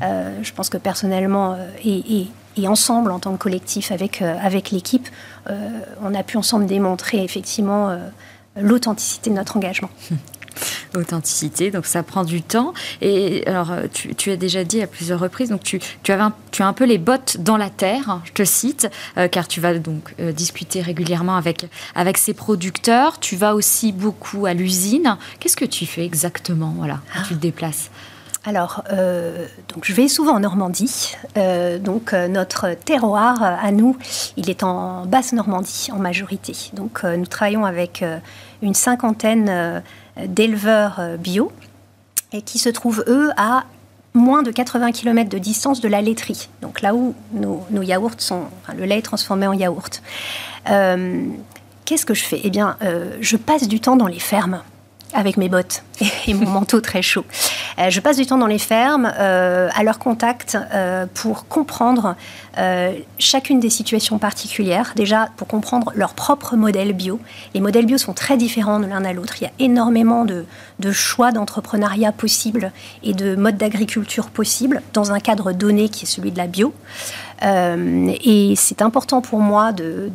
je 0.00 0.52
pense 0.52 0.68
que 0.68 0.76
personnellement 0.76 1.56
et, 1.82 2.28
et, 2.56 2.68
ensemble 2.68 3.10
en 3.10 3.20
tant 3.20 3.32
que 3.32 3.38
collectif 3.38 3.90
avec, 3.90 4.20
avec 4.20 4.70
l'équipe, 4.70 5.08
on 6.02 6.14
a 6.14 6.22
pu 6.22 6.36
ensemble 6.36 6.66
démontrer 6.66 7.24
effectivement 7.24 7.96
l'authenticité 8.54 9.30
de 9.30 9.36
notre 9.36 9.56
engagement. 9.56 9.88
authenticité, 10.94 11.70
donc 11.70 11.86
ça 11.86 12.02
prend 12.02 12.24
du 12.24 12.42
temps. 12.42 12.74
Et 13.00 13.46
alors, 13.46 13.72
tu, 13.92 14.30
as 14.30 14.36
déjà 14.36 14.64
dit 14.64 14.82
à 14.82 14.86
plusieurs 14.86 15.20
reprises, 15.20 15.50
donc 15.50 15.62
tu, 15.62 15.80
tu, 16.02 16.12
as 16.12 16.22
un, 16.22 16.32
tu 16.50 16.62
as 16.62 16.66
un 16.66 16.72
peu 16.72 16.84
les 16.84 16.98
bottes 16.98 17.38
dans 17.40 17.56
la 17.56 17.70
terre, 17.70 18.20
je 18.24 18.32
te 18.32 18.44
cite, 18.44 18.88
euh, 19.16 19.28
car 19.28 19.48
tu 19.48 19.60
vas 19.60 19.78
donc 19.78 20.14
euh, 20.20 20.32
discuter 20.32 20.82
régulièrement 20.82 21.36
avec, 21.36 21.66
avec 21.94 22.18
ces 22.18 22.34
producteurs. 22.34 23.18
Tu 23.20 23.36
vas 23.36 23.54
aussi 23.54 23.92
beaucoup 23.92 24.46
à 24.46 24.54
l'usine. 24.54 25.16
Qu'est-ce 25.40 25.56
que 25.56 25.64
tu 25.64 25.86
fais 25.86 26.04
exactement 26.04 26.74
voilà, 26.76 27.00
quand 27.14 27.22
tu 27.28 27.34
te 27.34 27.40
déplaces? 27.40 27.90
Alors, 28.44 28.84
euh, 28.92 29.46
donc 29.68 29.84
je 29.84 29.92
vais 29.92 30.08
souvent 30.08 30.36
en 30.36 30.40
Normandie. 30.40 31.16
donc 31.80 32.12
notre 32.12 32.74
terroir 32.74 33.42
à 33.42 33.70
nous, 33.72 33.96
il 34.36 34.48
est 34.48 34.62
en 34.62 35.04
basse 35.04 35.32
Normandie 35.32 35.88
en 35.92 35.98
majorité. 35.98 36.54
Donc 36.72 37.04
nous 37.04 37.26
travaillons 37.26 37.66
avec 37.66 38.02
une 38.62 38.74
cinquantaine 38.74 39.82
d'éleveurs 40.26 40.96
euh, 40.98 41.16
bio 41.16 41.52
et 42.32 42.42
qui 42.42 42.58
se 42.58 42.68
trouvent, 42.68 43.04
eux, 43.06 43.30
à 43.36 43.64
moins 44.14 44.42
de 44.42 44.50
80 44.50 44.92
km 44.92 45.30
de 45.30 45.38
distance 45.38 45.80
de 45.80 45.88
la 45.88 46.02
laiterie, 46.02 46.48
donc 46.60 46.82
là 46.82 46.94
où 46.94 47.14
nos, 47.32 47.82
yaourts 47.82 48.18
sont, 48.18 48.44
le 48.76 48.84
lait 48.84 48.98
est 48.98 49.02
transformé 49.02 49.46
en 49.46 49.52
yaourt. 49.52 50.02
Euh, 50.68 51.24
qu'est-ce 51.84 52.04
que 52.04 52.14
je 52.14 52.24
fais? 52.24 52.40
Eh 52.42 52.50
bien, 52.50 52.76
euh, 52.82 53.16
je 53.20 53.36
passe 53.36 53.68
du 53.68 53.80
temps 53.80 53.96
dans 53.96 54.06
les 54.06 54.18
fermes 54.18 54.62
avec 55.14 55.36
mes 55.36 55.48
bottes 55.48 55.82
et 56.26 56.34
mon 56.34 56.48
manteau 56.48 56.80
très 56.80 57.02
chaud. 57.02 57.24
Euh, 57.78 57.90
je 57.90 58.00
passe 58.00 58.16
du 58.16 58.26
temps 58.26 58.38
dans 58.38 58.46
les 58.46 58.58
fermes, 58.58 59.10
euh, 59.18 59.68
à 59.74 59.82
leur 59.82 59.98
contact, 59.98 60.58
euh, 60.74 61.06
pour 61.14 61.46
comprendre 61.48 62.16
chacune 63.20 63.60
des 63.60 63.70
situations 63.70 64.18
particulières. 64.18 64.92
Déjà, 64.96 65.28
pour 65.36 65.46
comprendre 65.46 65.92
leur 65.94 66.14
propre 66.14 66.56
modèle 66.56 66.92
bio. 66.92 67.20
Les 67.54 67.60
modèles 67.60 67.86
bio 67.86 67.98
sont 67.98 68.14
très 68.14 68.36
différents 68.36 68.80
de 68.80 68.86
l'un 68.86 69.04
à 69.04 69.12
l'autre. 69.12 69.34
Il 69.40 69.44
y 69.44 69.46
a 69.46 69.52
énormément 69.60 70.24
de, 70.24 70.44
de 70.80 70.90
choix 70.90 71.30
d'entrepreneuriat 71.30 72.10
possibles 72.10 72.72
et 73.04 73.12
de 73.12 73.36
modes 73.36 73.58
d'agriculture 73.58 74.26
possibles 74.26 74.82
dans 74.92 75.12
un 75.12 75.20
cadre 75.20 75.52
donné 75.52 75.88
qui 75.88 76.04
est 76.04 76.08
celui 76.08 76.32
de 76.32 76.36
la 76.36 76.48
bio. 76.48 76.74
Euh, 77.42 78.12
et 78.24 78.54
c'est 78.56 78.82
important 78.82 79.20
pour 79.20 79.40
moi 79.40 79.72
de, 79.72 80.10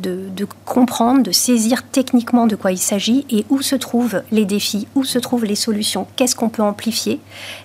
comprendre, 0.64 1.22
de 1.22 1.32
saisir 1.32 1.82
techniquement 1.82 2.46
de 2.46 2.56
quoi 2.56 2.72
il 2.72 2.78
s'agit 2.78 3.24
et 3.30 3.46
où 3.50 3.62
se 3.62 3.76
trouvent 3.76 4.22
les 4.30 4.44
défis, 4.44 4.88
où 4.94 5.04
se 5.04 5.18
trouvent 5.18 5.44
les 5.44 5.54
solutions, 5.54 6.06
qu'est-ce 6.16 6.36
qu'on 6.36 6.48
peut 6.48 6.62
amplifier 6.62 7.20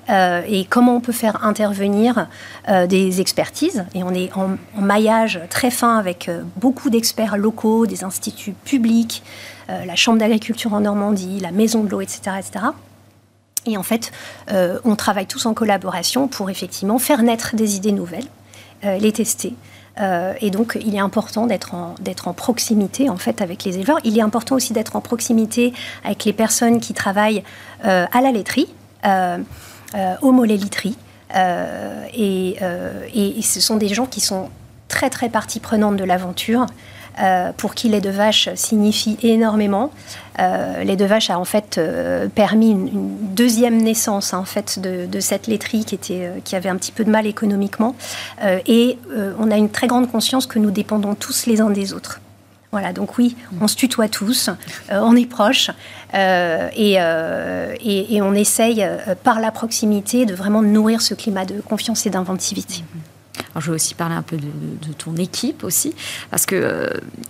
euh, 0.09 0.41
et 0.47 0.65
comment 0.65 0.95
on 0.95 1.01
peut 1.01 1.11
faire 1.11 1.45
intervenir 1.45 2.27
euh, 2.69 2.87
des 2.87 3.21
expertises. 3.21 3.85
Et 3.93 4.03
on 4.03 4.11
est 4.11 4.31
en, 4.35 4.57
maillage 4.79 5.39
très 5.49 5.71
fin 5.71 5.97
avec 5.97 6.31
beaucoup 6.55 6.89
d'experts 6.89 7.37
locaux, 7.37 7.85
des 7.85 8.03
instituts 8.03 8.53
publics, 8.63 9.23
la 9.67 9.95
Chambre 9.95 10.17
d'agriculture 10.17 10.73
en 10.73 10.79
Normandie, 10.79 11.39
la 11.39 11.51
Maison 11.51 11.83
de 11.83 11.89
l'eau, 11.89 12.01
etc., 12.01 12.21
etc. 12.39 12.65
Et 13.65 13.77
en 13.77 13.83
fait, 13.83 14.11
on 14.49 14.95
travaille 14.95 15.27
tous 15.27 15.45
en 15.45 15.53
collaboration 15.53 16.27
pour 16.27 16.49
effectivement 16.49 16.97
faire 16.97 17.21
naître 17.21 17.55
des 17.55 17.75
idées 17.75 17.91
nouvelles 17.91 18.25
les 18.83 19.11
tester. 19.11 19.55
Euh, 19.99 20.33
et 20.41 20.49
donc, 20.49 20.77
il 20.81 20.95
est 20.95 20.99
important 20.99 21.45
d'être 21.47 21.73
en, 21.73 21.95
en 22.25 22.33
proximité 22.33 23.09
en 23.09 23.17
fait 23.17 23.41
avec 23.41 23.63
les 23.63 23.77
éleveurs. 23.77 23.99
Il 24.03 24.17
est 24.17 24.21
important 24.21 24.55
aussi 24.55 24.73
d'être 24.73 24.95
en 24.95 25.01
proximité 25.01 25.73
avec 26.03 26.25
les 26.25 26.33
personnes 26.33 26.79
qui 26.79 26.93
travaillent 26.93 27.43
euh, 27.85 28.05
à 28.11 28.21
la 28.21 28.31
laiterie, 28.31 28.67
au 30.21 30.31
mollet 30.31 30.57
literie, 30.57 30.97
et, 31.33 32.57
et, 33.13 33.41
ce 33.41 33.61
sont 33.61 33.77
des 33.77 33.87
gens 33.87 34.05
qui 34.05 34.19
sont 34.19 34.49
très 34.87 35.09
très 35.09 35.29
partie 35.29 35.59
prenante 35.59 35.95
de 35.95 36.03
l'aventure. 36.03 36.65
Euh, 37.21 37.51
pour 37.55 37.75
qui 37.75 37.89
lait 37.89 38.01
de 38.01 38.09
vache 38.09 38.49
signifie 38.55 39.17
énormément. 39.23 39.91
Euh, 40.39 40.83
lait 40.83 40.95
de 40.95 41.05
vache 41.05 41.29
a 41.29 41.37
en 41.37 41.43
fait 41.43 41.77
euh, 41.77 42.29
permis 42.29 42.71
une, 42.71 43.17
deuxième 43.35 43.81
naissance 43.81 44.33
en 44.33 44.45
fait 44.45 44.79
de, 44.79 45.19
cette 45.19 45.47
laiterie 45.47 45.83
qui 45.83 45.95
était 45.95 46.27
euh, 46.27 46.39
qui 46.43 46.55
avait 46.55 46.69
un 46.69 46.77
petit 46.77 46.93
peu 46.93 47.03
de 47.03 47.09
mal 47.09 47.27
économiquement 47.27 47.95
et 48.65 48.97
on 49.37 49.51
a 49.51 49.57
une 49.57 49.69
très 49.69 49.87
grande 49.87 50.09
conscience 50.09 50.45
que 50.45 50.59
nous 50.59 50.71
dépendons 50.71 51.15
tous 51.15 51.45
les 51.45 51.61
uns 51.61 51.69
des 51.69 51.93
autres. 51.93 52.21
Voilà, 52.71 52.93
donc 52.93 53.17
oui, 53.17 53.35
on 53.59 53.67
se 53.67 53.75
tutoie 53.75 54.07
tous, 54.07 54.49
on 54.91 55.15
est 55.15 55.25
proches 55.25 55.71
et, 56.13 56.93
et, 56.93 58.21
on 58.21 58.33
essaye 58.33 58.87
par 59.23 59.39
la 59.39 59.51
proximité 59.51 60.25
de 60.25 60.35
vraiment 60.35 60.61
nourrir 60.61 61.01
ce 61.01 61.15
climat 61.15 61.45
de 61.45 61.61
confiance 61.61 62.05
et 62.05 62.09
d'inventivité. 62.09 62.83
Alors, 63.51 63.61
je 63.61 63.71
vais 63.71 63.75
aussi 63.75 63.95
parler 63.95 64.15
un 64.15 64.21
peu 64.21 64.37
de, 64.37 64.93
ton 64.97 65.15
équipe 65.15 65.63
aussi, 65.63 65.93
parce 66.29 66.45
que 66.45 66.55
euh, 66.55 66.89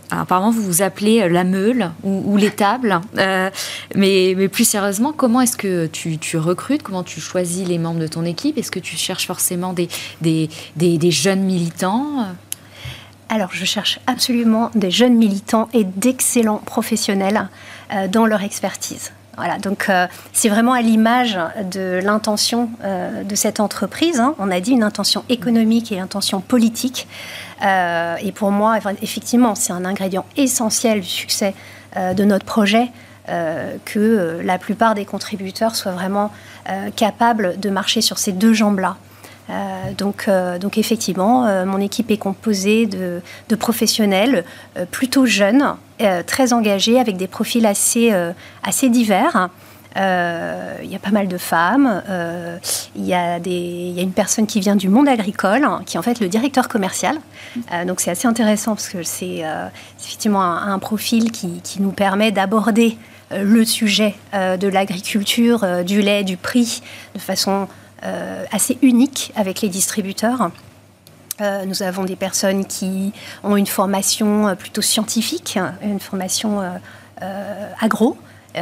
apparemment 0.10 0.52
vous 0.52 0.64
vous 0.64 0.82
appelez 0.82 1.22
euh, 1.22 1.30
la 1.30 1.44
meule 1.44 1.92
ou, 2.04 2.36
l'étable. 2.38 3.00
Euh, 3.18 3.50
mais, 3.96 4.48
plus 4.48 4.66
sérieusement, 4.66 5.14
comment 5.14 5.42
est-ce 5.42 5.58
que 5.58 5.88
tu, 5.88 6.38
recrutes? 6.38 6.84
Comment 6.84 7.04
tu 7.04 7.20
choisis 7.20 7.68
les 7.68 7.78
membres 7.78 8.00
de 8.00 8.08
ton 8.08 8.26
équipe? 8.26 8.58
Est-ce 8.58 8.72
que 8.72 8.80
tu 8.80 8.96
cherches 8.96 9.28
forcément 9.28 9.74
des, 9.74 10.50
jeunes 11.12 11.44
militants? 11.44 12.28
Alors, 13.30 13.50
je 13.54 13.66
cherche 13.66 14.00
absolument 14.08 14.72
des 14.76 14.92
jeunes 14.92 15.16
militants 15.16 15.70
et 15.74 15.84
d'excellents 15.84 16.62
professionnels 16.66 17.48
dans 18.10 18.26
leur 18.26 18.42
expertise. 18.42 19.12
Donc 19.62 19.90
euh, 19.90 20.08
c'est 20.34 20.50
vraiment 20.50 20.74
à 20.74 20.82
l'image 20.82 21.40
de 21.72 22.00
l'intention 22.04 22.70
euh, 22.84 23.24
de 23.24 23.36
cette 23.36 23.60
entreprise. 23.60 24.20
Hein. 24.20 24.36
On 24.40 24.52
a 24.52 24.60
dit 24.60 24.72
une 24.72 24.84
intention 24.84 25.24
économique 25.30 25.92
et 25.92 25.96
une 25.96 26.02
intention 26.02 26.42
politique. 26.42 27.08
Euh, 27.64 28.16
et 28.22 28.32
pour 28.32 28.52
moi, 28.52 28.78
effectivement, 29.02 29.56
c'est 29.56 29.74
un 29.74 29.86
ingrédient 29.86 30.26
essentiel 30.38 31.02
du 31.02 31.08
succès 31.08 31.54
de 31.96 32.24
notre 32.24 32.46
projet. 32.46 32.92
que 33.86 34.42
la 34.44 34.58
plupart 34.58 34.94
des 34.96 35.06
contributeurs 35.06 35.76
soient 35.76 35.92
vraiment 35.92 36.32
capables 36.96 37.60
de 37.60 37.70
marcher 37.70 38.02
sur 38.02 38.18
ces 38.18 38.32
deux 38.32 38.54
jambes-là. 38.54 38.98
Euh, 39.50 39.94
donc, 39.98 40.26
euh, 40.28 40.60
donc 40.60 40.78
effectivement, 40.78 41.46
euh, 41.46 41.66
mon 41.66 41.80
équipe 41.80 42.12
est 42.12 42.18
composée 42.18 42.86
de, 42.86 43.22
professionnels 43.56 44.46
plutôt 44.92 45.26
jeunes, 45.26 45.76
très 46.26 46.54
engagés, 46.54 47.00
avec 47.00 47.18
des 47.18 47.28
profils 47.28 47.66
assez, 47.66 48.14
assez 48.64 48.90
divers. 48.90 49.50
Il 49.96 50.90
y 50.90 50.96
a 50.96 51.00
pas 51.02 51.12
mal 51.12 51.28
de 51.28 51.38
femmes. 51.38 52.02
Il 52.96 53.06
y, 53.06 53.14
a 53.14 53.38
y 53.40 54.00
a 54.00 54.02
une 54.02 54.14
personne 54.14 54.48
qui 54.48 54.62
vient 54.62 54.78
du 54.78 54.88
monde 54.88 55.10
agricole, 55.10 55.68
qui 55.86 55.98
est 55.98 56.00
en 56.00 56.04
fait 56.04 56.22
le 56.22 56.30
directeur 56.30 56.70
commercial. 56.70 57.18
donc 57.86 58.00
c'est 58.00 58.12
assez 58.12 58.28
intéressant 58.28 58.76
parce 58.76 58.88
que 58.88 59.04
c'est 59.04 59.44
effectivement 60.00 60.42
un, 60.42 60.72
un, 60.72 60.80
profil 60.80 61.32
qui, 61.32 61.60
qui 61.62 61.82
nous 61.82 61.92
permet 61.92 62.32
d'aborder 62.32 62.98
le 63.32 63.66
sujet 63.66 64.16
de 64.34 64.68
l'agriculture, 64.68 65.84
du 65.84 66.02
lait, 66.02 66.24
du 66.24 66.38
prix, 66.38 66.82
de 67.14 67.20
façon 67.20 67.68
assez 68.52 68.78
unique 68.82 69.32
avec 69.36 69.62
les 69.62 69.70
distributeurs. 69.70 70.52
Euh, 71.42 71.66
nous 71.66 71.84
avons 71.84 72.04
des 72.04 72.16
personnes 72.16 72.66
qui 72.66 73.14
ont 73.44 73.56
une 73.56 73.68
formation 73.68 74.50
euh, 74.50 74.56
plutôt 74.56 74.82
scientifique, 74.82 75.58
une 75.82 76.00
formation 76.00 76.62
agro, 77.82 78.18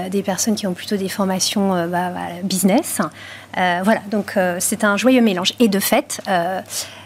des 0.09 0.23
personnes 0.23 0.55
qui 0.55 0.67
ont 0.67 0.73
plutôt 0.73 0.97
des 0.97 1.09
formations 1.09 1.87
bah, 1.87 2.11
business. 2.43 2.99
voilà, 3.55 4.01
donc 4.09 4.37
c'est 4.59 4.83
un 4.83 4.97
joyeux 4.97 5.21
mélange. 5.21 5.53
Et 5.59 5.67
de 5.67 5.79
fait, 5.79 6.21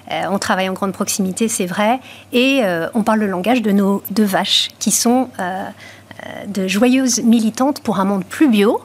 on 0.09 0.39
travaille 0.39 0.69
en 0.69 0.73
grande 0.73 0.93
proximité, 0.93 1.49
c'est 1.49 1.65
vrai, 1.65 1.99
et 2.31 2.61
on 2.93 3.03
parle 3.03 3.19
le 3.19 3.27
langage 3.27 3.61
de 3.61 3.71
nos 3.71 4.01
deux 4.11 4.23
vaches, 4.23 4.69
qui 4.79 4.91
sont 4.91 5.27
de 6.47 6.67
joyeuses 6.67 7.21
militantes 7.23 7.81
pour 7.81 7.99
un 7.99 8.05
monde 8.05 8.25
plus 8.25 8.49
bio, 8.49 8.81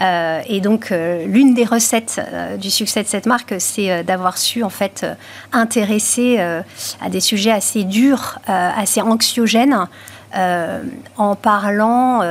euh, 0.00 0.40
et 0.46 0.60
donc, 0.60 0.92
euh, 0.92 1.26
l'une 1.26 1.54
des 1.54 1.64
recettes 1.64 2.20
euh, 2.32 2.56
du 2.56 2.70
succès 2.70 3.02
de 3.02 3.08
cette 3.08 3.26
marque, 3.26 3.54
c'est 3.58 4.04
d'avoir 4.04 4.38
su 4.38 4.62
en 4.62 4.70
fait 4.70 5.06
intéresser 5.52 6.38
à 6.38 7.08
des 7.08 7.20
sujets 7.20 7.50
assez 7.50 7.84
durs, 7.84 8.38
assez 8.46 9.00
anxiogènes. 9.00 9.86
en 11.16 11.34
parlant 11.34 12.22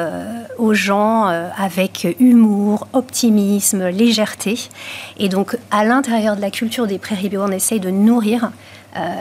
aux 0.58 0.74
gens 0.74 1.26
avec 1.58 2.16
humour, 2.20 2.88
optimisme, 2.94 3.88
légèreté. 3.88 4.70
Et 5.18 5.30
donc, 5.30 5.58
à 5.72 5.84
l'intérieur 5.86 6.36
de 6.36 6.42
la 6.42 6.52
culture 6.52 6.88
des 6.88 7.00
prairies 7.00 7.30
bio, 7.30 7.42
on 7.44 7.52
essaye 7.52 7.80
de 7.80 7.90
nourrir 7.90 8.46
euh, 8.46 8.50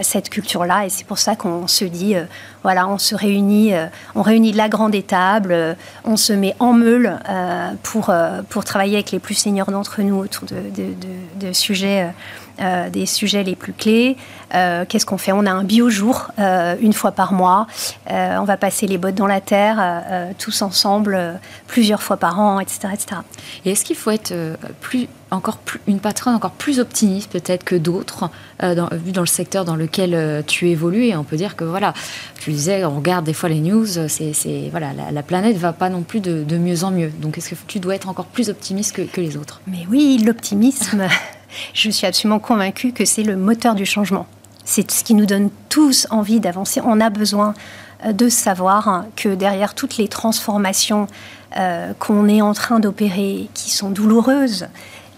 cette 0.02 0.30
culture-là. 0.30 0.86
Et 0.86 0.88
c'est 0.88 1.06
pour 1.06 1.18
ça 1.18 1.36
qu'on 1.36 1.66
se 1.66 1.84
dit, 1.84 2.16
euh, 2.16 2.24
voilà, 2.62 2.88
on 2.88 2.98
se 2.98 3.14
réunit, 3.14 3.74
euh, 3.74 3.86
on 4.14 4.22
réunit 4.22 4.52
la 4.52 4.68
grande 4.68 4.94
étable, 4.94 5.76
on 6.04 6.16
se 6.16 6.32
met 6.32 6.54
en 6.58 6.72
meule 6.72 7.18
pour, 7.82 8.12
pour 8.48 8.64
travailler 8.64 8.94
avec 8.94 9.10
les 9.10 9.18
plus 9.18 9.34
seniors 9.34 9.70
d'entre 9.70 10.02
nous 10.02 10.16
autour 10.16 10.46
de, 10.46 10.56
de, 10.74 11.46
de 11.46 11.52
sujets 11.52 12.12
euh, 12.60 12.88
des 12.88 13.04
sujets 13.06 13.42
les 13.42 13.56
plus 13.56 13.72
clés. 13.72 14.16
Euh, 14.54 14.84
qu'est-ce 14.88 15.04
qu'on 15.06 15.18
fait? 15.18 15.32
On 15.32 15.44
a 15.44 15.50
un 15.50 15.64
biojour 15.64 16.28
euh, 16.38 16.76
une 16.80 16.92
fois 16.92 17.10
par 17.10 17.32
mois. 17.32 17.66
on 18.08 18.44
va 18.44 18.56
passer 18.56 18.86
les 18.86 18.96
bottes 18.96 19.16
dans 19.16 19.26
la 19.26 19.40
terre 19.40 19.82
tous 20.38 20.62
ensemble 20.62 21.40
plusieurs 21.66 22.02
fois 22.02 22.16
par 22.16 22.38
an, 22.38 22.60
etc. 22.60 22.88
etc. 22.92 23.20
Et 23.64 23.72
est-ce 23.72 23.84
qu'il 23.84 23.96
faut 23.96 24.10
être 24.10 24.32
plus, 24.80 25.08
encore 25.30 25.56
plus, 25.56 25.80
une 25.86 25.98
patronne 25.98 26.34
encore 26.34 26.52
plus 26.52 26.78
optimiste 26.78 27.32
peut-être 27.32 27.64
que 27.64 27.74
d'autres, 27.74 28.30
vu 28.62 29.12
dans 29.12 29.22
le 29.22 29.26
secteur 29.26 29.64
dans 29.64 29.76
lequel 29.76 30.44
tu 30.46 30.68
évolues? 30.68 31.06
Et 31.06 31.16
on 31.16 31.24
peut 31.24 31.36
dire 31.36 31.56
que 31.56 31.64
voilà, 31.64 31.94
tu 32.40 32.52
disais, 32.52 32.84
on 32.84 32.96
regarde 32.96 33.24
des 33.24 33.32
fois 33.34 33.48
les 33.48 33.60
news, 33.60 33.86
c'est, 34.08 34.68
voilà, 34.70 34.92
la, 34.92 35.10
la, 35.10 35.22
planète 35.22 35.56
va 35.56 35.72
pas 35.72 35.88
non 35.88 36.02
plus 36.02 36.20
de, 36.20 36.56
mieux 36.56 36.84
en 36.84 36.90
mieux. 36.90 37.10
Donc 37.20 37.38
est-ce 37.38 37.50
que 37.50 37.56
tu 37.66 37.80
dois 37.80 37.94
être 37.94 38.08
encore 38.08 38.26
plus 38.26 38.50
optimiste 38.50 38.94
que, 38.94 39.02
que 39.02 39.20
les 39.20 39.36
autres? 39.36 39.60
Mais 39.66 39.86
oui, 39.90 40.22
l'optimisme. 40.24 41.08
Je 41.72 41.90
suis 41.90 42.06
absolument 42.06 42.38
convaincue 42.38 42.92
que 42.92 43.04
c'est 43.04 43.22
le 43.22 43.36
moteur 43.36 43.74
du 43.74 43.86
changement. 43.86 44.26
C'est 44.64 44.90
ce 44.90 45.04
qui 45.04 45.14
nous 45.14 45.26
donne 45.26 45.50
tous 45.68 46.06
envie 46.10 46.40
d'avancer. 46.40 46.80
On 46.84 47.00
a 47.00 47.10
besoin 47.10 47.54
euh, 48.04 48.12
de 48.12 48.28
savoir 48.28 49.04
que 49.16 49.34
derrière 49.34 49.74
toutes 49.74 49.96
les 49.96 50.08
transformations 50.08 51.06
euh, 51.56 51.92
qu'on 51.98 52.28
est 52.28 52.42
en 52.42 52.54
train 52.54 52.80
d'opérer, 52.80 53.48
qui 53.54 53.70
sont 53.70 53.90
douloureuses, 53.90 54.68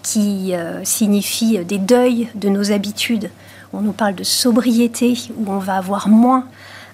qui 0.03 0.53
euh, 0.53 0.83
signifient 0.83 1.63
des 1.65 1.77
deuils 1.77 2.29
de 2.35 2.49
nos 2.49 2.71
habitudes, 2.71 3.31
on 3.73 3.81
nous 3.81 3.91
parle 3.91 4.15
de 4.15 4.23
sobriété, 4.23 5.17
où 5.37 5.51
on 5.51 5.59
va 5.59 5.75
avoir 5.75 6.07
moins, 6.07 6.45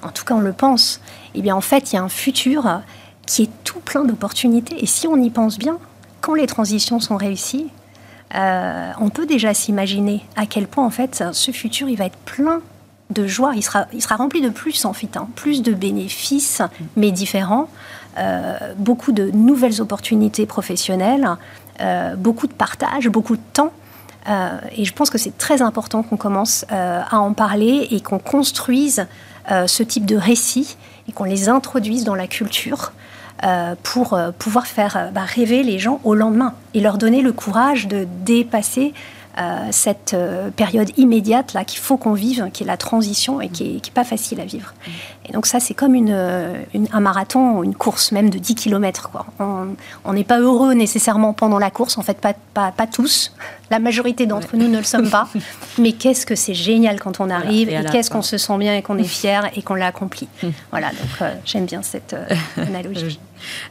en 0.02 0.10
tout 0.10 0.26
cas 0.26 0.36
on 0.36 0.40
le 0.40 0.54
pense, 0.54 1.02
eh 1.36 1.42
bien 1.42 1.56
en 1.56 1.62
fait 1.62 1.92
il 1.92 1.96
y 1.96 2.00
a 2.00 2.04
un 2.04 2.10
futur 2.10 2.82
qui 3.26 3.44
est 3.44 3.50
tout 3.64 3.80
plein 3.80 4.04
d'opportunités. 4.04 4.82
Et 4.82 4.88
si 4.88 5.08
on 5.08 5.18
y 5.18 5.30
pense 5.30 5.58
bien, 5.58 5.78
quand 6.22 6.34
les 6.34 6.48
transitions 6.48 7.00
sont 7.00 7.18
réussies, 7.18 7.68
euh, 8.36 8.92
on 9.00 9.10
peut 9.10 9.26
déjà 9.26 9.54
s'imaginer 9.54 10.26
à 10.36 10.46
quel 10.46 10.68
point 10.68 10.86
en 10.86 10.90
fait 10.90 11.24
ce 11.32 11.52
futur 11.52 11.90
il 11.90 11.98
va 11.98 12.06
être 12.06 12.18
plein 12.18 12.62
de 13.10 13.28
joie, 13.28 13.54
il 13.56 13.62
sera, 13.62 13.86
il 13.94 14.02
sera 14.02 14.16
rempli 14.16 14.42
de 14.42 14.50
plus 14.50 14.86
en 14.86 14.94
fait, 14.94 15.18
hein. 15.18 15.28
plus 15.36 15.62
de 15.62 15.74
bénéfices 15.74 16.62
mais 16.96 17.12
différents, 17.12 17.70
euh, 18.18 18.74
beaucoup 18.78 19.12
de 19.12 19.30
nouvelles 19.32 19.82
opportunités 19.82 20.46
professionnelles, 20.48 21.30
euh, 21.82 22.16
beaucoup 22.16 22.48
de 22.48 22.54
partage, 22.54 23.08
beaucoup 23.10 23.36
de 23.36 23.42
temps. 23.54 23.72
et 24.76 24.86
je 24.86 24.94
pense 24.94 25.10
que 25.10 25.18
c'est 25.18 25.38
très 25.38 25.62
important 25.62 26.02
qu'on 26.02 26.18
commence 26.18 26.66
à 26.70 27.20
en 27.20 27.34
parler 27.34 27.88
et 27.92 28.00
qu'on 28.00 28.20
construise 28.20 29.06
ce 29.68 29.84
type 29.84 30.06
de 30.06 30.16
récits 30.16 30.78
et 31.10 31.12
qu'on 31.12 31.26
les 31.26 31.50
introduise 31.50 32.06
dans 32.06 32.16
la 32.16 32.28
culture 32.28 32.94
euh, 33.44 33.76
pour 33.84 34.14
euh, 34.14 34.32
pouvoir 34.32 34.68
faire 34.68 34.96
euh, 34.96 35.12
bah, 35.12 35.24
rêver 35.26 35.64
les 35.64 35.78
gens 35.78 36.00
au 36.04 36.16
lendemain 36.16 36.54
et 36.74 36.80
leur 36.80 36.98
donner 36.98 37.22
le 37.22 37.34
courage 37.34 37.88
de 37.88 38.08
dépasser 38.26 38.94
cette 39.72 40.16
période 40.56 40.92
immédiate 40.98 41.54
là 41.54 41.66
qu'il 41.66 41.80
faut 41.80 41.98
qu'on 41.98 42.14
vive, 42.14 42.50
qui 42.54 42.64
est 42.64 42.68
la 42.68 42.78
transition 42.78 43.42
et 43.42 43.50
qui 43.50 43.74
n'est 43.74 43.92
pas 43.94 44.04
facile 44.04 44.40
à 44.40 44.46
vivre. 44.46 44.74
Et 45.28 45.32
donc 45.32 45.46
ça, 45.46 45.60
c'est 45.60 45.74
comme 45.74 45.96
une, 45.96 46.12
un 46.12 47.00
marathon 47.00 47.58
ou 47.58 47.64
une 47.64 47.76
course 47.76 48.12
même 48.12 48.30
de 48.30 48.38
10 48.38 48.56
km. 48.56 49.10
Quoi. 49.10 49.26
On 50.06 50.14
n'est 50.14 50.24
pas 50.24 50.40
heureux 50.40 50.74
nécessairement 50.74 51.34
pendant 51.34 51.60
la 51.60 51.72
course, 51.72 51.98
en 51.98 52.02
fait 52.02 52.20
pas, 52.20 52.34
pas, 52.54 52.72
pas 52.72 52.88
tous. 52.88 53.34
La 53.72 53.80
majorité 53.80 54.26
d'entre 54.26 54.56
nous 54.56 54.68
ne 54.68 54.78
le 54.78 54.84
sommes 54.84 55.10
pas. 55.10 55.28
Mais 55.78 55.94
qu'est-ce 55.94 56.26
que 56.26 56.36
c'est 56.36 56.54
génial 56.54 57.00
quand 57.00 57.20
on 57.20 57.30
arrive 57.30 57.70
et, 57.70 57.84
qu'est-ce 57.92 58.12
qu'on 58.12 58.22
se 58.22 58.38
sent 58.38 58.58
bien 58.58 58.76
et 58.76 58.82
qu'on 58.82 58.98
est 58.98 59.04
fier 59.04 59.50
et 59.56 59.62
qu'on 59.62 59.76
l'a 59.76 59.88
accompli. 59.88 60.28
voilà, 60.72 60.90
donc 60.90 61.30
j'aime 61.46 61.66
bien 61.66 61.82
cette 61.82 62.16
analogie. 62.58 63.20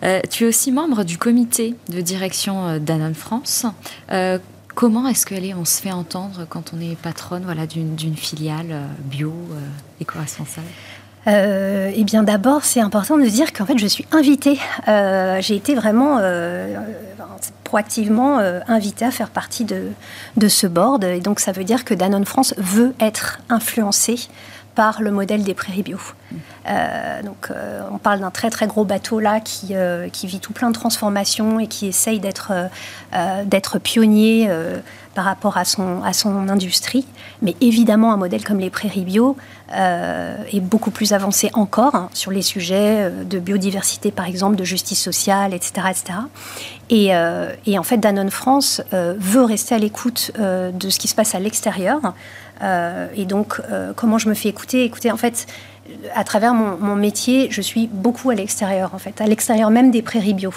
Euh, 0.03 0.21
tu 0.29 0.45
es 0.45 0.47
aussi 0.47 0.73
membre 0.73 1.05
du 1.05 1.19
comité 1.19 1.75
de 1.89 2.01
direction 2.01 2.67
euh, 2.67 2.79
d'Anon 2.79 3.15
France. 3.15 3.65
Euh, 4.73 4.75
comment 4.75 5.07
est-ce 5.09 5.27
qu'on 5.27 5.65
se 5.65 5.81
fait 5.81 5.93
entendre 5.93 6.47
quand 6.49 6.73
on 6.75 6.81
est 6.81 6.97
patronne 6.97 7.43
voilà, 7.45 7.67
d'une 7.67 8.17
filiale 8.17 8.75
bio, 9.05 9.33
éco-responsable? 10.01 10.67
Euh, 11.29 11.93
eh 11.95 12.05
bien, 12.05 12.23
d'abord, 12.23 12.65
c'est 12.65 12.81
important 12.81 13.17
de 13.17 13.25
dire 13.25 13.53
qu'en 13.53 13.67
fait, 13.67 13.79
je 13.79 13.87
suis 13.87 14.07
invitée. 14.11 14.59
Euh, 14.89 15.41
j'ai 15.41 15.55
été 15.55 15.75
vraiment 15.75 16.19
euh, 16.21 16.75
proactivement 17.65 18.39
invitée 18.67 19.05
à 19.05 19.11
faire 19.11 19.31
partie 19.31 19.65
de, 19.65 19.89
de, 20.37 20.49
ce 20.49 20.67
board. 20.67 21.05
Et 21.05 21.21
donc, 21.21 21.41
ça 21.41 21.53
veut 21.53 21.65
dire 21.65 21.85
que 21.85 21.95
Danone 21.95 22.25
France 22.25 22.55
veut 22.59 22.95
être 23.01 23.41
influencé 23.49 24.29
par 24.75 25.03
le 25.03 25.11
modèle 25.11 25.45
des 25.45 25.55
prairies 25.55 25.83
bio. 25.83 25.99
donc, 27.25 27.51
on 27.91 27.99
parle 27.99 28.21
d'un 28.21 28.31
très 28.31 28.51
très 28.51 28.67
gros 28.67 28.85
bateau 28.85 29.21
là 29.21 29.41
qui, 29.41 29.75
qui, 30.13 30.27
vit 30.27 30.41
tout 30.41 30.53
plein 30.53 30.71
de 30.71 30.75
transformations 30.75 31.61
et 31.61 31.67
qui 31.67 31.87
essaye 31.87 32.21
d'être 32.21 32.53
pionnier 33.83 34.49
par 35.15 35.25
rapport 35.25 35.57
à 35.57 35.65
son, 35.65 36.03
industrie. 36.49 37.07
Mais 37.43 37.55
évidemment, 37.61 38.13
un 38.13 38.17
modèle 38.17 38.45
comme 38.45 38.59
les 38.59 38.71
prairies 38.71 39.05
bio 39.05 39.37
euh, 39.73 40.37
est 40.53 40.61
beaucoup 40.61 40.91
plus 40.91 41.13
avancé 41.13 41.51
encore 41.55 41.95
hein, 41.95 42.09
sur 42.15 42.31
les 42.31 42.43
sujets 42.43 43.03
euh, 43.03 43.25
de 43.25 43.39
biodiversité, 43.39 44.11
par 44.11 44.27
exemple, 44.27 44.57
de 44.57 44.65
justice 44.65 45.01
sociale, 45.01 45.55
etc. 45.55 45.87
etc. 45.91 46.19
Et, 46.91 47.15
euh, 47.15 47.53
et 47.67 47.79
en 47.79 47.83
fait, 47.83 47.99
Danone 47.99 48.31
France 48.31 48.83
veut 48.93 49.45
rester 49.45 49.75
à 49.75 49.79
l'écoute 49.79 50.31
de 50.39 50.91
ce 50.91 50.99
qui 50.99 51.09
se 51.09 51.15
passe 51.15 51.35
à 51.35 51.39
l'extérieur. 51.39 52.01
Et 52.63 53.25
donc, 53.25 53.61
comment 53.97 54.19
je 54.19 54.29
me 54.29 54.35
fais 54.35 54.49
écouter 54.49 54.85
Écoutez, 54.85 55.11
en 55.11 55.17
fait, 55.17 55.47
à 56.15 56.25
travers 56.25 56.55
mon, 56.55 56.97
métier, 56.97 57.49
je 57.51 57.61
suis 57.61 57.89
beaucoup 57.89 58.31
à 58.31 58.35
l'extérieur, 58.35 58.95
en 58.95 58.99
fait, 58.99 59.21
à 59.21 59.27
l'extérieur 59.27 59.71
même 59.71 59.91
des 59.91 60.03
prairies 60.03 60.35
bio. 60.35 60.53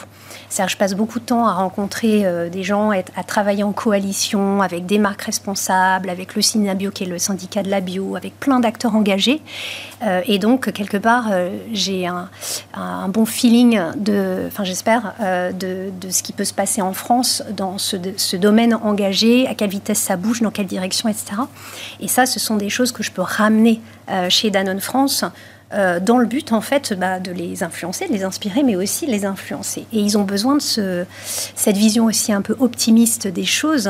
cest 0.49 0.69
je 0.69 0.77
passe 0.77 0.93
beaucoup 0.93 1.19
de 1.19 1.25
temps 1.25 1.47
à 1.47 1.53
rencontrer 1.53 2.25
euh, 2.25 2.49
des 2.49 2.63
gens, 2.63 2.91
à, 2.91 3.23
travailler 3.23 3.63
en 3.63 3.71
coalition 3.71 4.61
avec 4.61 4.85
des 4.85 4.97
marques 4.97 5.23
responsables, 5.23 6.09
avec 6.09 6.35
le 6.35 6.41
Synabio, 6.41 6.91
qui 6.91 7.03
est 7.03 7.07
le 7.07 7.19
syndicat 7.19 7.63
de 7.63 7.69
la 7.69 7.81
bio, 7.81 8.15
avec 8.15 8.39
plein 8.39 8.59
d'acteurs 8.59 8.95
engagés. 8.95 9.41
Euh, 10.03 10.21
et 10.25 10.39
donc, 10.39 10.71
quelque 10.71 10.97
part, 10.97 11.27
euh, 11.31 11.49
j'ai 11.71 12.07
un, 12.07 12.29
bon 13.09 13.25
feeling, 13.25 13.79
de, 13.95 14.45
enfin, 14.47 14.63
j'espère, 14.63 15.13
de, 15.59 15.91
ce 16.09 16.23
qui 16.23 16.33
peut 16.33 16.43
se 16.43 16.53
passer 16.53 16.81
en 16.81 16.93
France 16.93 17.43
dans 17.55 17.77
ce, 17.77 17.95
ce 18.17 18.35
domaine 18.35 18.73
engagé, 18.75 19.47
à 19.47 19.55
quelle 19.55 19.69
vitesse 19.69 19.99
ça 19.99 20.17
bouge, 20.17 20.41
dans 20.41 20.51
quelle 20.51 20.65
direction, 20.65 21.09
etc. 21.09 21.33
Et 21.99 22.07
ça, 22.07 22.25
ce 22.25 22.39
sont 22.39 22.57
des 22.57 22.69
choses 22.69 22.91
que 22.91 23.03
je 23.03 23.11
peux 23.11 23.21
ramener 23.21 23.79
chez 24.29 24.51
Danone 24.51 24.79
France 24.79 25.25
euh, 25.73 25.99
dans 25.99 26.19
le 26.19 26.27
but 26.27 26.53
en 26.53 26.61
fait 26.61 26.93
bah, 26.93 27.19
de 27.19 27.31
les 27.31 27.63
influencer, 27.63 28.07
de 28.07 28.13
les 28.13 28.23
inspirer, 28.23 28.61
mais 28.61 28.75
aussi 28.75 29.07
de 29.07 29.11
les 29.11 29.25
influencer. 29.25 29.87
Et 29.91 29.99
ils 29.99 30.17
ont 30.17 30.23
besoin 30.23 30.55
de 30.55 30.61
ce, 30.61 31.05
cette 31.23 31.75
vision 31.75 32.05
aussi 32.05 32.31
un 32.31 32.41
peu 32.41 32.55
optimiste 32.59 33.27
des 33.27 33.45
choses. 33.45 33.89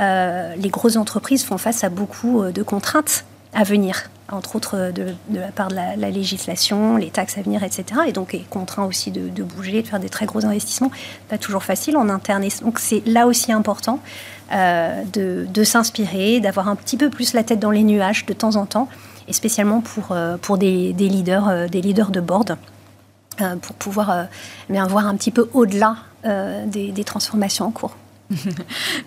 Euh, 0.00 0.54
les 0.56 0.70
grosses 0.70 0.96
entreprises 0.96 1.44
font 1.44 1.58
face 1.58 1.84
à 1.84 1.90
beaucoup 1.90 2.42
euh, 2.42 2.52
de 2.52 2.62
contraintes 2.62 3.26
à 3.52 3.64
venir, 3.64 4.08
entre 4.30 4.56
autres 4.56 4.92
de, 4.94 5.06
la 5.32 5.48
part 5.48 5.68
de 5.68 5.74
la, 5.74 6.10
législation, 6.10 6.96
les 6.96 7.10
taxes 7.10 7.36
à 7.36 7.42
venir, 7.42 7.62
etc. 7.64 7.84
Et 8.06 8.12
donc 8.12 8.32
est 8.32 8.48
contraint 8.48 8.84
aussi 8.84 9.10
de, 9.10 9.42
bouger, 9.42 9.82
de 9.82 9.88
faire 9.88 10.00
des 10.00 10.08
très 10.08 10.24
gros 10.24 10.46
investissements. 10.46 10.92
Pas 11.28 11.36
toujours 11.36 11.64
facile 11.64 11.96
en 11.96 12.08
interne. 12.08 12.44
donc 12.62 12.78
c'est 12.78 13.02
là 13.06 13.26
aussi 13.26 13.52
important 13.52 13.98
de 14.32 15.64
s'inspirer, 15.64 16.38
d'avoir 16.38 16.68
un 16.68 16.76
petit 16.76 16.96
peu 16.96 17.10
plus 17.10 17.34
la 17.34 17.42
tête 17.42 17.58
dans 17.58 17.72
les 17.72 17.82
nuages 17.82 18.24
de 18.24 18.32
temps 18.32 18.54
en 18.54 18.66
temps 18.66 18.88
et 19.30 19.32
spécialement 19.32 19.80
pour, 19.80 20.10
euh, 20.10 20.36
pour 20.36 20.58
des, 20.58 20.92
des 20.92 21.08
leaders, 21.08 21.48
euh, 21.48 21.68
des 21.68 21.80
leaders 21.80 22.10
de 22.10 22.20
board, 22.20 22.58
euh, 23.40 23.56
pour 23.56 23.76
pouvoir 23.76 24.26
bien 24.68 24.86
voir 24.88 25.06
un 25.06 25.16
petit 25.16 25.30
peu 25.30 25.48
au-delà 25.54 25.96
des, 26.66 26.92
des 26.92 27.04
transformations 27.04 27.64
en 27.64 27.70
cours. 27.70 27.96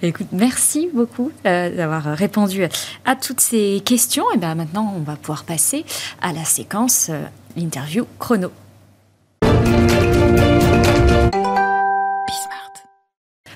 Écoute, 0.02 0.30
merci 0.32 0.90
beaucoup 0.92 1.32
d'avoir 1.44 2.06
répondu 2.06 2.64
à 3.06 3.16
toutes 3.16 3.40
ces 3.40 3.84
questions. 3.86 4.26
Et 4.34 4.38
bien 4.38 4.56
maintenant, 4.56 4.92
on 4.98 5.02
va 5.02 5.16
pouvoir 5.16 5.44
passer 5.44 5.86
à 6.24 6.34
la 6.34 6.44
séquence 6.44 7.12
l'interview 7.56 8.08
chrono. 8.18 8.52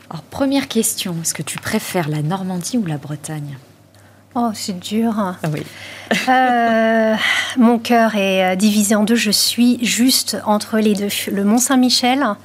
Alors, 0.10 0.24
première 0.30 0.68
question, 0.68 1.16
est-ce 1.24 1.34
que 1.34 1.42
tu 1.42 1.58
préfères 1.58 2.10
la 2.10 2.22
Normandie 2.22 2.78
ou 2.78 2.86
la 2.86 2.98
Bretagne? 2.98 3.58
Oh, 4.40 4.52
c'est 4.54 4.80
dur. 4.80 5.16
Ah 5.18 5.36
oui. 5.52 5.64
Euh, 6.30 7.16
mon 7.58 7.80
cœur 7.80 8.16
est 8.16 8.54
euh, 8.54 8.56
divisé 8.56 8.94
en 8.94 9.04
deux. 9.04 9.16
Je 9.16 9.32
suis 9.32 9.84
juste 9.84 10.38
entre 10.46 10.78
les 10.78 10.94
deux. 10.94 11.08
Le 11.32 11.44
Mont 11.44 11.58
Saint-Michel 11.58 12.22
euh, 12.22 12.36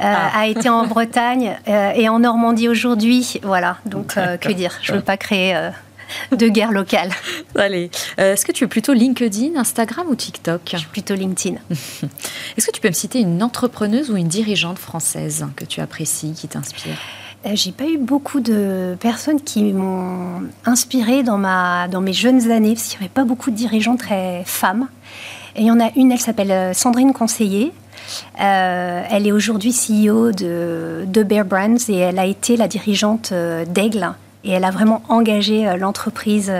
ah. 0.00 0.30
a 0.34 0.46
été 0.46 0.70
en 0.70 0.86
Bretagne 0.86 1.58
et 1.66 2.08
en 2.08 2.20
Normandie 2.20 2.70
aujourd'hui. 2.70 3.38
Voilà. 3.42 3.76
Donc, 3.84 4.14
que 4.14 4.52
dire? 4.52 4.78
Je 4.80 4.92
ne 4.92 4.96
veux 4.96 5.04
pas 5.04 5.18
créer 5.18 5.54
de 6.32 6.48
guerre 6.48 6.72
locale. 6.72 7.10
Allez. 7.54 7.90
Est-ce 8.16 8.46
que 8.46 8.52
tu 8.52 8.64
es 8.64 8.66
plutôt 8.66 8.94
LinkedIn, 8.94 9.60
Instagram 9.60 10.06
ou 10.08 10.14
TikTok? 10.14 10.62
Je 10.72 10.78
suis 10.78 10.86
plutôt 10.86 11.14
LinkedIn. 11.14 11.56
Est-ce 12.56 12.66
que 12.66 12.72
tu 12.72 12.80
peux 12.80 12.88
me 12.88 12.94
citer 12.94 13.20
une 13.20 13.42
entrepreneuse 13.42 14.10
ou 14.10 14.16
une 14.16 14.28
dirigeante 14.28 14.78
française 14.78 15.44
que 15.54 15.66
tu 15.66 15.82
apprécies, 15.82 16.32
qui 16.32 16.48
t'inspire? 16.48 16.96
J'ai 17.54 17.72
pas 17.72 17.84
eu 17.84 17.98
beaucoup 17.98 18.40
de 18.40 18.96
personnes 18.98 19.40
qui 19.40 19.72
m'ont 19.72 20.42
inspirée 20.64 21.22
dans, 21.22 21.38
ma, 21.38 21.88
dans 21.88 22.00
mes 22.00 22.12
jeunes 22.12 22.50
années, 22.50 22.74
parce 22.74 22.88
qu'il 22.88 22.98
n'y 22.98 23.04
avait 23.04 23.12
pas 23.12 23.24
beaucoup 23.24 23.50
de 23.50 23.56
dirigeants 23.56 23.96
très 23.96 24.42
femmes. 24.44 24.88
Et 25.54 25.62
il 25.62 25.66
y 25.66 25.70
en 25.70 25.80
a 25.80 25.90
une, 25.96 26.12
elle 26.12 26.20
s'appelle 26.20 26.50
euh, 26.50 26.72
Sandrine 26.72 27.12
Conseiller. 27.12 27.72
Euh, 28.40 29.02
elle 29.10 29.26
est 29.26 29.32
aujourd'hui 29.32 29.72
CEO 29.72 30.32
de, 30.32 31.04
de, 31.06 31.22
Bear 31.22 31.44
Brands 31.44 31.88
et 31.88 31.96
elle 31.96 32.18
a 32.18 32.26
été 32.26 32.56
la 32.56 32.68
dirigeante 32.68 33.32
d'Aigle. 33.32 34.12
Et 34.44 34.52
elle 34.52 34.64
a 34.64 34.70
vraiment 34.70 35.02
engagé 35.08 35.76
l'entreprise 35.76 36.52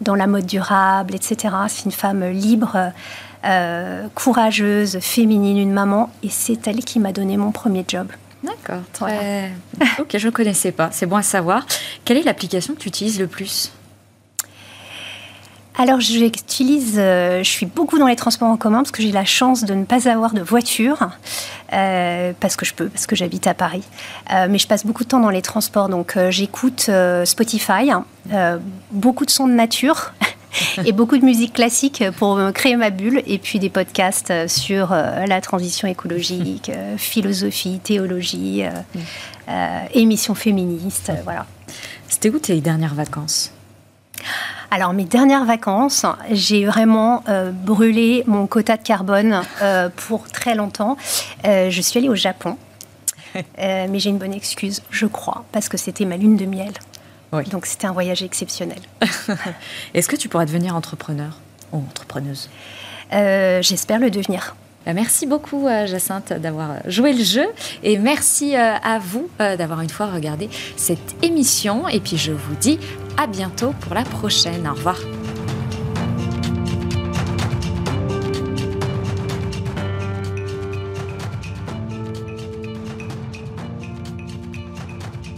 dans 0.00 0.16
la 0.16 0.26
mode 0.26 0.46
durable, 0.46 1.14
etc. 1.14 1.54
C'est 1.68 1.84
une 1.84 1.92
femme 1.92 2.24
libre, 2.24 2.90
courageuse, 4.16 4.98
féminine, 4.98 5.58
une 5.58 5.72
maman. 5.72 6.10
Et 6.24 6.30
c'est 6.30 6.66
elle 6.66 6.80
qui 6.80 6.98
m'a 6.98 7.12
donné 7.12 7.36
mon 7.36 7.52
premier 7.52 7.84
job. 7.86 8.08
D'accord, 8.48 8.82
très... 8.92 9.52
ok, 9.98 10.16
je 10.16 10.26
ne 10.26 10.32
connaissais 10.32 10.72
pas, 10.72 10.90
c'est 10.92 11.06
bon 11.06 11.16
à 11.16 11.22
savoir. 11.22 11.66
Quelle 12.04 12.16
est 12.16 12.22
l'application 12.22 12.74
que 12.74 12.80
tu 12.80 12.88
utilises 12.88 13.20
le 13.20 13.26
plus? 13.26 13.72
Alors, 15.80 16.00
j'utilise, 16.00 16.96
euh, 16.98 17.44
je 17.44 17.48
suis 17.48 17.64
beaucoup 17.64 18.00
dans 18.00 18.08
les 18.08 18.16
transports 18.16 18.48
en 18.48 18.56
commun 18.56 18.78
parce 18.78 18.90
que 18.90 19.00
j'ai 19.00 19.12
la 19.12 19.24
chance 19.24 19.62
de 19.62 19.74
ne 19.74 19.84
pas 19.84 20.08
avoir 20.08 20.34
de 20.34 20.40
voiture, 20.40 21.10
euh, 21.72 22.32
parce 22.40 22.56
que 22.56 22.66
je 22.66 22.74
peux, 22.74 22.88
parce 22.88 23.06
que 23.06 23.14
j'habite 23.14 23.46
à 23.46 23.54
Paris. 23.54 23.84
Euh, 24.32 24.48
mais 24.50 24.58
je 24.58 24.66
passe 24.66 24.84
beaucoup 24.84 25.04
de 25.04 25.08
temps 25.08 25.20
dans 25.20 25.30
les 25.30 25.40
transports, 25.40 25.88
donc 25.88 26.18
j'écoute 26.30 26.90
Spotify, 27.24 27.90
beaucoup 28.90 29.24
de 29.24 29.30
sons 29.30 29.46
de 29.46 29.52
nature. 29.52 30.12
et 30.84 30.92
beaucoup 30.92 31.18
de 31.18 31.24
musique 31.24 31.54
classique 31.54 32.04
pour 32.16 32.40
créer 32.52 32.76
ma 32.76 32.90
bulle, 32.90 33.22
et 33.26 33.38
puis 33.38 33.58
des 33.58 33.70
podcasts 33.70 34.32
sur 34.48 34.92
euh, 34.92 35.26
la 35.26 35.40
transition 35.40 35.88
écologique, 35.88 36.70
euh, 36.70 36.96
philosophie, 36.98 37.80
théologie, 37.82 38.64
euh, 39.48 39.80
émissions 39.94 40.34
féministes, 40.34 41.12
voilà. 41.24 41.46
C'était 42.08 42.30
où 42.30 42.38
tes 42.38 42.60
dernières 42.60 42.94
vacances? 42.94 43.52
Alors 44.70 44.92
mes 44.92 45.04
dernières 45.04 45.44
vacances, 45.44 46.04
j'ai 46.30 46.66
vraiment 46.66 47.22
brûlé 47.52 48.24
mon 48.26 48.46
quota 48.46 48.76
de 48.76 48.82
carbone 48.82 49.42
pour 49.96 50.28
très 50.28 50.54
longtemps. 50.54 50.96
je 51.44 51.80
suis 51.80 51.98
allée 51.98 52.08
au 52.08 52.16
Japon, 52.16 52.58
mais 53.58 53.98
j'ai 53.98 54.10
une 54.10 54.18
bonne 54.18 54.34
excuse, 54.34 54.82
je 54.90 55.06
crois, 55.06 55.44
parce 55.52 55.68
que 55.68 55.76
c'était 55.76 56.04
ma 56.04 56.16
lune 56.16 56.36
de 56.36 56.46
miel. 56.46 56.72
Donc 57.32 57.66
c'était 57.66 57.86
un 57.86 57.92
voyage 57.92 58.22
exceptionnel. 58.22 58.78
Est-ce 59.94 60.08
que 60.08 60.16
tu 60.16 60.28
pourras 60.28 60.46
devenir 60.46 60.74
entrepreneur 60.74 61.38
ou 61.72 61.78
entrepreneuse? 61.78 62.48
Euh, 63.12 63.62
J'espère 63.62 63.98
le 63.98 64.10
devenir. 64.10 64.56
Bah, 64.86 64.94
merci 64.94 65.26
beaucoup, 65.26 65.66
euh, 65.66 65.86
Jacinthe, 65.86 66.32
d'avoir 66.32 66.76
joué 66.86 67.12
le 67.12 67.24
jeu. 67.24 67.46
Et 67.82 67.98
merci 67.98 68.56
euh, 68.56 68.74
à 68.82 68.98
vous 68.98 69.28
d'avoir 69.38 69.80
une 69.82 69.90
fois 69.90 70.06
regardé 70.06 70.48
cette 70.76 71.22
émission. 71.22 71.88
Et 71.88 72.00
puis, 72.00 72.16
je 72.16 72.32
vous 72.32 72.54
dis 72.54 72.78
à 73.18 73.26
bientôt 73.26 73.72
pour 73.80 73.94
la 73.94 74.04
prochaine. 74.04 74.66
Au 74.66 74.74
revoir. 74.74 74.98